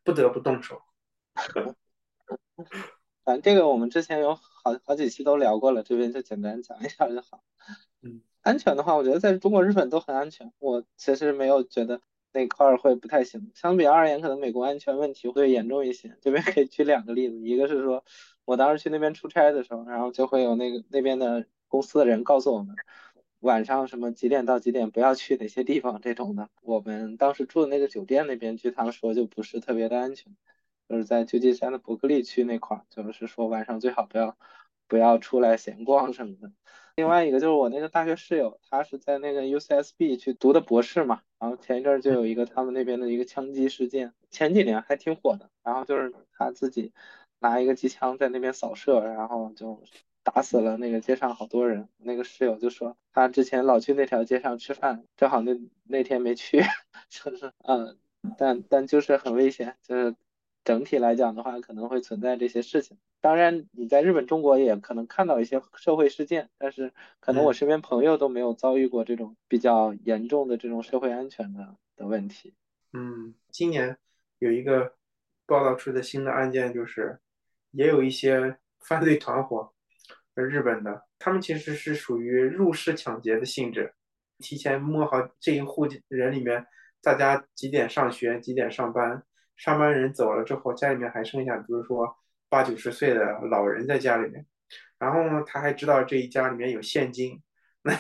[0.04, 0.82] 不得不动手。
[3.24, 7.44] 反正这个我们之前有好好几期都聊过了，这边就简单讲一下就好。
[8.02, 8.22] 嗯。
[8.42, 10.52] 安全的话，我觉得在中国、日本都很安全。
[10.60, 12.02] 我其实没有觉得
[12.32, 13.52] 那块儿会不太行。
[13.56, 16.18] 相比而言，可能美国安全问题会严重一些。
[16.22, 18.04] 这边可以举两个例子，一个是说，
[18.46, 22.76] 我当时去那边出差的时候，然后就会有那个那边的公司的人告诉我们，
[23.40, 26.50] 晚上什么几点到几点不要去哪些地方这种的。
[26.62, 30.36] 我们当时住的那个酒店那边，据他们说就不是特别的安全，
[30.88, 34.38] 就是在旧金山的伯克利区那块儿，就是说晚上最好不要
[34.88, 36.52] 不要出来闲逛什么的。
[36.96, 46.92] 另外一个就是我那个大学室友，他是在那个 UCSB 去读的博士嘛，然后前一阵就有一个他们那边的一个枪击事件，前几年还挺火的，然后就是他自己
[47.40, 49.82] 拿一个机枪在那边扫射，然后就
[50.24, 51.88] 打死了那个街上好多人。
[51.98, 56.62] 那个室友就说他之前老去那条街上吃饭，正好那那天没去，
[57.10, 57.98] 就是嗯，
[58.38, 60.16] 但但就是很危险，就是
[60.66, 62.98] 整体来讲的话可能会存在这些事情。
[63.22, 72.54] 当然，你在日本、中国也可能看到一些社会事件，但是可能我身边朋友都没有遭遇过这种比较严重的这种社会安全的的问题。
[72.94, 73.98] 嗯，今年
[74.38, 74.94] 有一个
[75.46, 77.20] 报道出的新的案件，就是
[77.72, 79.74] 也有一些犯罪团伙，
[80.34, 83.94] 日本的，他们其实是属于入室抢劫的性质，
[84.38, 86.66] 提前摸好这一户人里面
[87.02, 89.22] 大家几点上学、几点上班，
[89.58, 92.16] 上班人走了之后，家里面还剩下，比如说。
[92.50, 94.46] 八九十岁的老人在家里面，
[94.98, 97.42] 然后呢，他还知道这一家里面有现金，
[97.84, 97.94] 那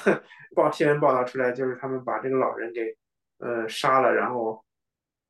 [0.55, 2.95] 报新闻报道出来就是他们把这个老人给
[3.37, 4.65] 呃杀了，然后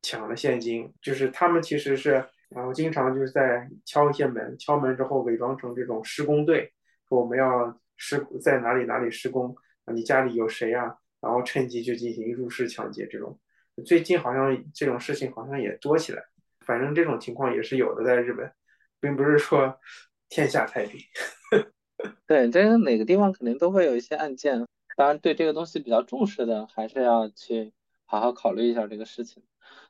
[0.01, 6.73] 抢了现金，就是他们其实是然后经常就是在敲一些门，敲门之后伪装成这种施工队，
[7.07, 9.55] 说我们要施在哪里哪里施工，
[9.93, 10.95] 你家里有谁啊？
[11.21, 13.37] 然后趁机就进行入室抢劫这种，
[13.85, 16.23] 最近好像这种事情好像也多起来，
[16.65, 18.49] 反正这种情况也是有的，在日本。
[18.99, 19.79] 并不是说
[20.29, 20.99] 天下太平，
[22.27, 24.65] 对，这个哪个地方肯定都会有一些案件。
[24.95, 27.71] 当然，对这个东西比较重视的，还是要去
[28.05, 29.43] 好好考虑一下这个事情。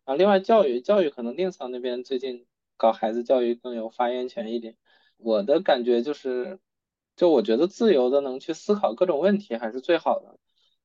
[0.04, 2.46] 啊，另外教育，教育可能令嫂那边最近
[2.78, 4.76] 搞孩子教育更有发言权一点。
[5.18, 6.60] 我的感觉就是，
[7.16, 10.38] 就我觉得自由的能去思考各种问题还是最好的。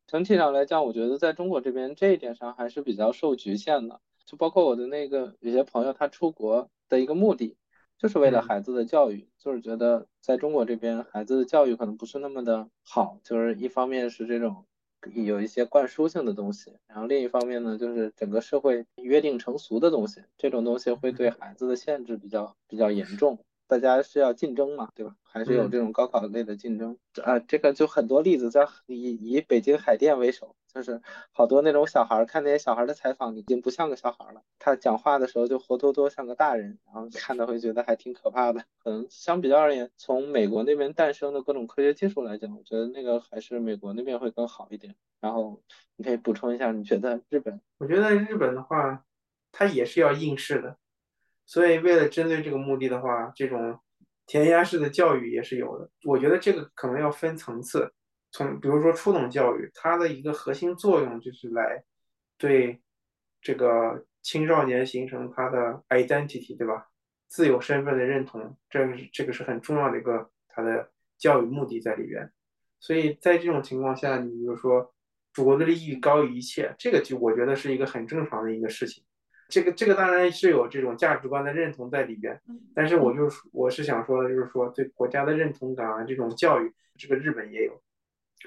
[0.07, 4.01] 整体上来讲，我觉得在中国这边这一点上还是比较受局限的。
[4.27, 7.57] 就包括我的那个有些朋友，他出国的一个目的，
[7.99, 14.65] 就是为了孩子的教育，就是觉得在中国这边孩子的教育可能不是那么的好，就是一方面是这种
[15.15, 23.39] 有一些灌输性的东西，然后另一方面呢，就是整个社会约定成俗的东西，这种东西会对孩子的限制比较比较严重。
[23.67, 25.17] 大家是要竞争嘛，对吧？
[25.23, 27.39] 还是有这种高考类的竞争啊？
[27.39, 31.01] 这个就很多例子，在以以北京海淀为首，就是
[31.31, 34.43] 好多那种小孩，看那些小孩的采访，已经不像个小孩了。
[34.59, 38.65] 他讲话的时候就活脱脱像个大人，然后看的会觉得还挺可怕的。
[38.83, 44.97] 可能相比较而言，从美国那边诞生的各种科学技术来讲，我觉得那个还是美国那边会更好一点。
[45.21, 45.63] 然后
[45.95, 47.61] 你可以补充一下，你觉得日本？
[47.79, 49.05] 我觉得日本的话，
[49.53, 50.77] 它也是要应试的。
[51.47, 53.79] 所以，为了针对这个目的的话，这种
[54.27, 55.89] 填鸭式的教育也是有的。
[56.05, 57.93] 我觉得这个可能要分层次，
[58.35, 61.85] 从比如说初等教育，它的一个核心作用就是来
[62.37, 62.81] 对
[63.41, 66.89] 这个青少年形成他的 identity，对吧？
[67.29, 72.29] 自有身份的认同，这个这个是很重要的一个它的教育目的在里边。
[72.81, 74.93] 所以在这种情况下，你比如说
[75.33, 79.05] 祖国的利益高于一切，这个就我觉得是一个很正常的一个事情。
[79.49, 82.43] 这个这个当然是有这种价值观的认同在里边，
[82.75, 87.81] 但是我就是我是想说的，就是说对国家的认同感啊，这种教育，这个日本也有。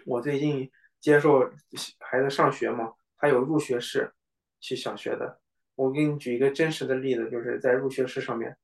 [0.06, 0.70] 我最近
[1.00, 1.50] 接受
[2.00, 4.14] 孩子上学嘛，他有入学式
[4.60, 5.40] 去小学的。
[5.76, 8.58] 我给你举一个真实的例子，就是在入学式上面，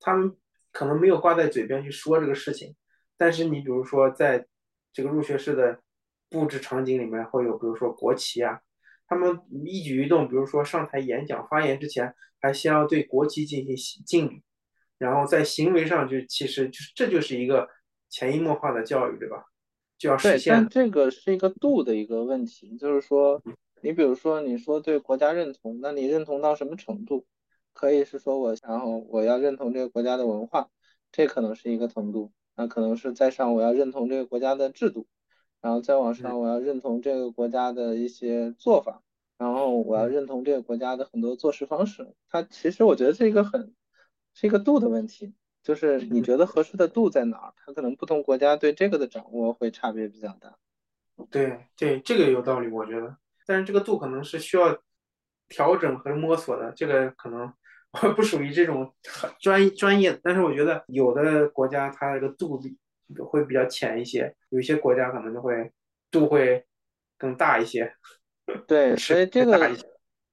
[0.00, 0.36] 他们
[0.72, 2.76] 可能没有挂在嘴边去说这个事情，
[3.16, 4.46] 但是你比如说在
[4.92, 5.80] 这个入学式的
[6.28, 8.60] 布置场景里面会有，比如说国旗啊。
[9.10, 14.42] 他们一举一动，比如说上台演讲发言之前，还先要对国旗进行敬礼，
[14.98, 17.66] 然后在行为上就其实就是这就是一个
[18.10, 19.42] 潜移默化的教育，对吧？
[19.98, 20.54] 就要实现。
[20.54, 23.42] 但这个是一个度的一个问题，就是说，
[23.82, 27.26] 你比如说你说对国家认同，那你认同到什么程度？
[27.74, 30.68] 可以是说我然后我要认同这个国家的文化，
[31.12, 35.06] 这可能是一个程度，那可能是在上我要认同这个国家的制度。
[35.60, 39.02] 然后再往上，我要认同这个国家的一些做法，
[39.38, 42.14] 然后我要认同这个国家的很多做事方式。
[42.28, 43.74] 它其实我觉得是一个很
[44.34, 47.52] 是一个度的问题，就是你觉得合适的度在哪儿？
[47.56, 50.56] 它可能不同国家对这个的掌握会差别比较大。
[51.30, 53.16] 对对，这个有道理，我觉得。
[53.46, 54.78] 但是这个度可能是需要
[55.48, 57.52] 调整和摸索的，这个可能
[57.92, 58.94] 我不属于这种
[59.40, 60.20] 专专业的。
[60.22, 62.76] 但是我觉得有的国家它这个度比
[63.18, 65.72] 会比较浅一些，有一些国家可能就会
[66.10, 66.64] 度会
[67.16, 67.92] 更大一些。
[68.68, 69.58] 对，所以这个，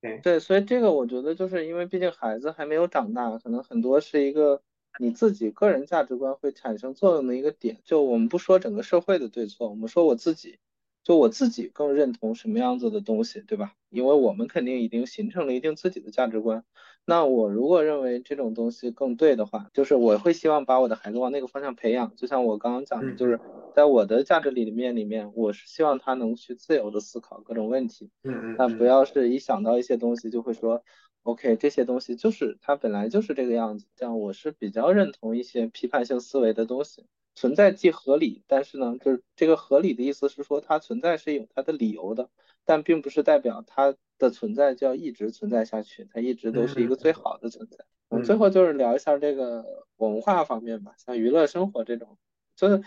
[0.01, 4.61] 对对，所以这个我觉得就是因为毕竟孩子还没有长大，可能很多是一个
[4.99, 7.79] 你自己个人价值观会产生作用的一个点。
[7.83, 10.59] 就我们不说整个社会的对错，我们说我自己。
[11.03, 13.73] 就我自己更认同什么样子的东西，对吧？
[13.91, 16.63] 因为我们肯定已经形成了一定自己的价值观。
[17.05, 22.15] 那我如果认为这种东西更对的话，就是我会希望把我的孩子往那个方向培养。
[22.15, 23.39] 就像我刚刚讲的，就是
[23.75, 28.09] 在我的价值理念里面，我是希望他能去自由的思考各种问题。
[28.57, 30.83] 但不要是一想到一些东西就会说
[31.25, 33.87] ，OK，这些东西就是它本来就是这个样子。
[33.95, 37.05] 这样我是比较认同一些批判性思维的东西。
[37.33, 42.29] 存在即合理，但是呢，就是这个合理的意思是说它存在是有它的理由的，
[42.63, 47.83] 但并不是代表它的存在就要一直存在下去，它一直都是一个最好的存在。
[48.07, 49.65] 我们最后就是聊一下这个
[49.97, 52.17] 文化方面吧，像娱乐生活这种，
[52.55, 52.83] 就是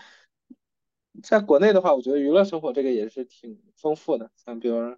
[1.21, 4.95] 在国内的话，我觉得娱乐生活这个也是挺丰富的，像比如。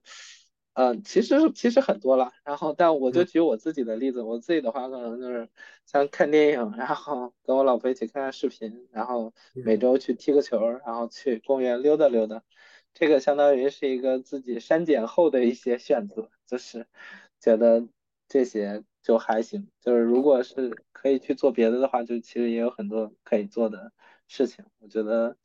[0.73, 5.49] 嗯，其实其实很多了，然后但我就举我自己的例子，我自己的话可能就是
[5.85, 12.41] 像看电影，然后跟我老婆一起看看视频，然后每周去踢个球，然后去公园溜达溜达，
[12.93, 16.87] 这个相当于是一个自己删减后的一些选择，就是
[17.41, 17.85] 觉得
[18.29, 23.91] 这些就还行，就是如果是可以去做别的的话，就其实也有很多可以做的
[24.29, 24.63] 事情。
[24.79, 25.35] 我觉得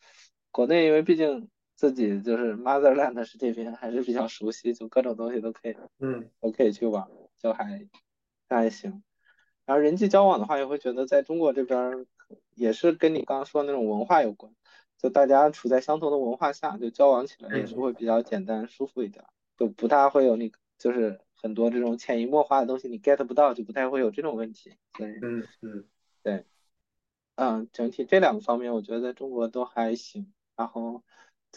[0.53, 1.49] 国内因为毕竟。
[1.77, 7.07] 自己就是 motherland 是这边还是比较熟悉，就各种东西都可以，嗯，都可以去玩，
[7.37, 7.87] 就还
[8.49, 9.03] 还行。
[9.67, 12.07] 然后人际交往的话，也会觉得在中国这边
[12.55, 14.55] 也是跟你刚刚说的那种文化有关，
[14.97, 19.23] 就大家处在相同的文化下，就交往起来也是会比较简单舒服一点，
[19.59, 24.73] 就不大会有那个就是很多这种潜移默化的东西你 get 不到，就不太会有这种问题。
[24.95, 25.85] 对，嗯嗯，
[26.23, 26.47] 对，
[27.35, 31.03] 嗯，整体这两个方面我觉得在中国都还行，然后。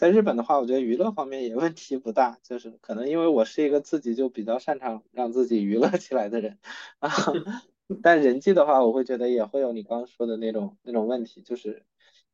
[0.00, 6.58] 在日本的话，我觉得娱乐方面也问题不大，就是可能因为我是一个自己就比较擅长让自己娱乐起来的人
[7.00, 7.10] 啊，
[8.02, 11.84] 但人际的话，我会觉得也会有你刚刚说的那种那种问题，就是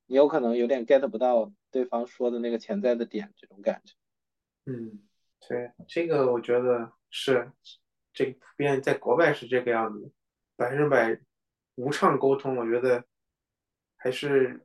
[0.07, 3.95] 你有可能有点 get 不到对方说的那个潜在的点，这种感觉。
[4.67, 5.01] 嗯，
[5.49, 7.51] 对，这个我觉得是，
[8.13, 10.13] 这个普遍在国外是这个样子，
[10.55, 11.19] 百分之百
[11.75, 13.03] 无畅沟通，我觉得
[13.97, 14.65] 还是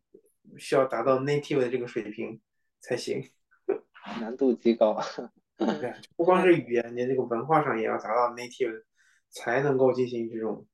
[0.59, 2.39] 需要达到 native 的这个水平
[2.81, 3.23] 才行。
[4.19, 4.99] 难度极高。
[5.57, 8.83] 对， 不光是语言，你这个文化上也要达到 native，
[9.29, 10.67] 才能够进行这种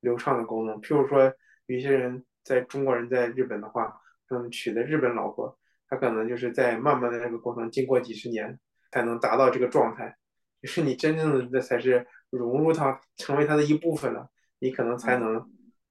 [0.00, 0.80] 流畅的沟通。
[0.80, 1.32] 譬如说，
[1.66, 8.60] 有些人在中国人在日本的话，他们，娶的日本老婆，他可能就是在慢慢的这个过程，经过几十年
[8.92, 10.16] 才能达到这个状态。
[10.60, 14.28] 就是你真正的那才是融入他，成为他的一部分了，
[14.58, 15.50] 你可能才能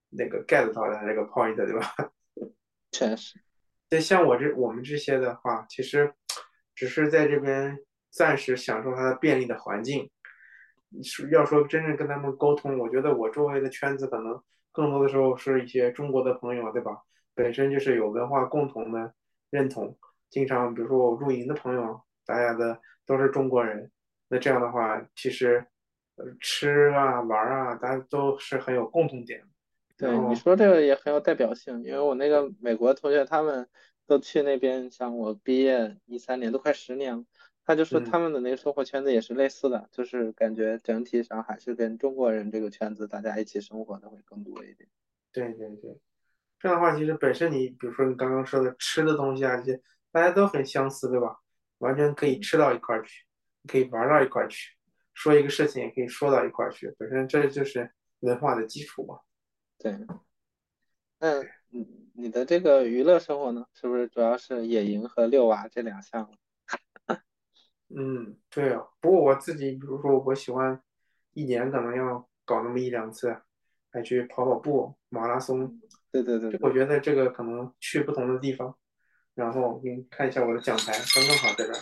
[0.09, 1.95] 那个 get 到他这个 point，对吧？
[2.91, 3.39] 确实。
[3.89, 6.13] 就像我这我们这些的话，其实
[6.75, 7.77] 只是在这边。
[8.11, 10.09] 暂时享受它的便利的环境，
[11.03, 17.03] 是要说真正跟他们沟通，我觉得我周围的圈子可能更多的时候是一些中国的朋友，对吧？
[17.35, 19.13] 本身就是有文化共同的
[19.51, 19.95] 认同，
[20.31, 23.91] 经常比如说我露营的朋友，大家的都是中国人，
[24.27, 25.63] 那这样的话，其实
[26.41, 29.43] 吃啊玩啊，大家都是很有共同点。
[29.99, 33.67] 对你说这个也很有代表性，因为我那个美国同学他们
[34.07, 37.25] 都去那边，像我毕业一三年都快十年了。
[37.65, 44.89] 他就说他们的那个生活圈子也是类似的，就是感觉整体上还是跟中国人这个圈子大家一起生活的会更多一点。
[45.31, 45.99] 对对对，
[46.59, 49.81] 这样的话其实本身你比如说你刚刚说的吃的东西啊这些，
[50.11, 51.35] 大家都很相似，对吧？
[51.77, 53.23] 完全可以吃到一块儿去，
[53.67, 54.75] 可以玩到一块儿去，
[55.13, 57.91] 说一个事情也可以说到一块儿去，本身这就是
[58.21, 59.19] 文化的基础嘛。
[59.79, 59.97] 对。
[61.19, 66.31] 那你你的这个娱乐生活呢，是不是主要是野营和遛娃这两项？
[67.89, 68.85] 嗯，对啊。
[69.01, 70.79] 不过我自己，比如说，我喜欢
[71.33, 73.35] 一年可能要搞那么一两次，
[73.89, 75.81] 还去跑跑步、马拉松。
[76.11, 76.55] 对对对。
[76.61, 78.77] 我觉得这个可能去不同的地方，
[79.33, 81.79] 然后给你看一下我的奖牌，刚刚好在这儿。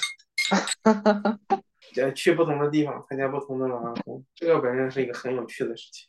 [0.84, 6.08] 哈哈哈哈去不同的地方，参加不同的马拉松，这个本身是一个很有趣的事情。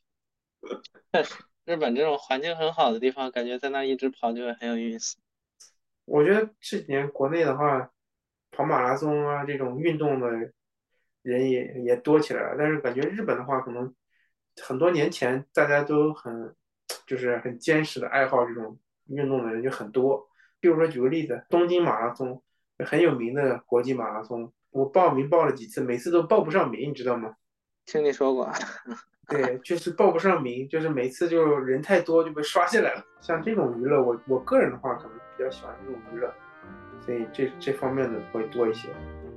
[1.13, 1.35] 确实，
[1.69, 5.17] 日本这种环境很好的地方，感觉在那一直跑就会很有意思。
[6.07, 7.91] 我觉得这几年国内的话。
[8.51, 10.29] 跑马拉松啊，这种运动的
[11.23, 12.57] 人也也多起来了。
[12.59, 13.95] 但是感觉日本的话，可能
[14.63, 16.57] 很多年前大家都很
[17.07, 20.27] 就是很坚实的爱好这种运动的人就很多。
[20.59, 22.43] 比如说举个例子，东京马拉松
[22.85, 27.37] 很有名的国际马拉松，我报名报了几次，每次都报不上名，你知道吗？
[27.85, 28.51] 听你说过。
[29.31, 33.05] 对，就是报不上名，就是每次就人太多就被刷下来了。
[33.21, 36.33] 像这种娱乐，我我个人的话，可能比较喜欢这种娱乐。
[37.05, 38.89] 所以这这方面的会多一些，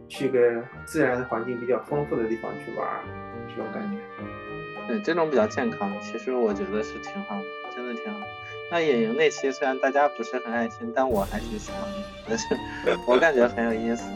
[0.07, 2.87] 去个自然环境比较丰富的地方去玩，
[3.49, 3.97] 这种感觉。
[4.87, 7.43] 对，这种比较健康，其实我觉得是挺好的，
[7.75, 8.19] 真的挺好。
[8.71, 11.97] 那野营那期虽然大家不是很爱听，但我还挺喜欢的，
[12.29, 12.47] 但 是
[13.05, 14.09] 我感觉很有意思。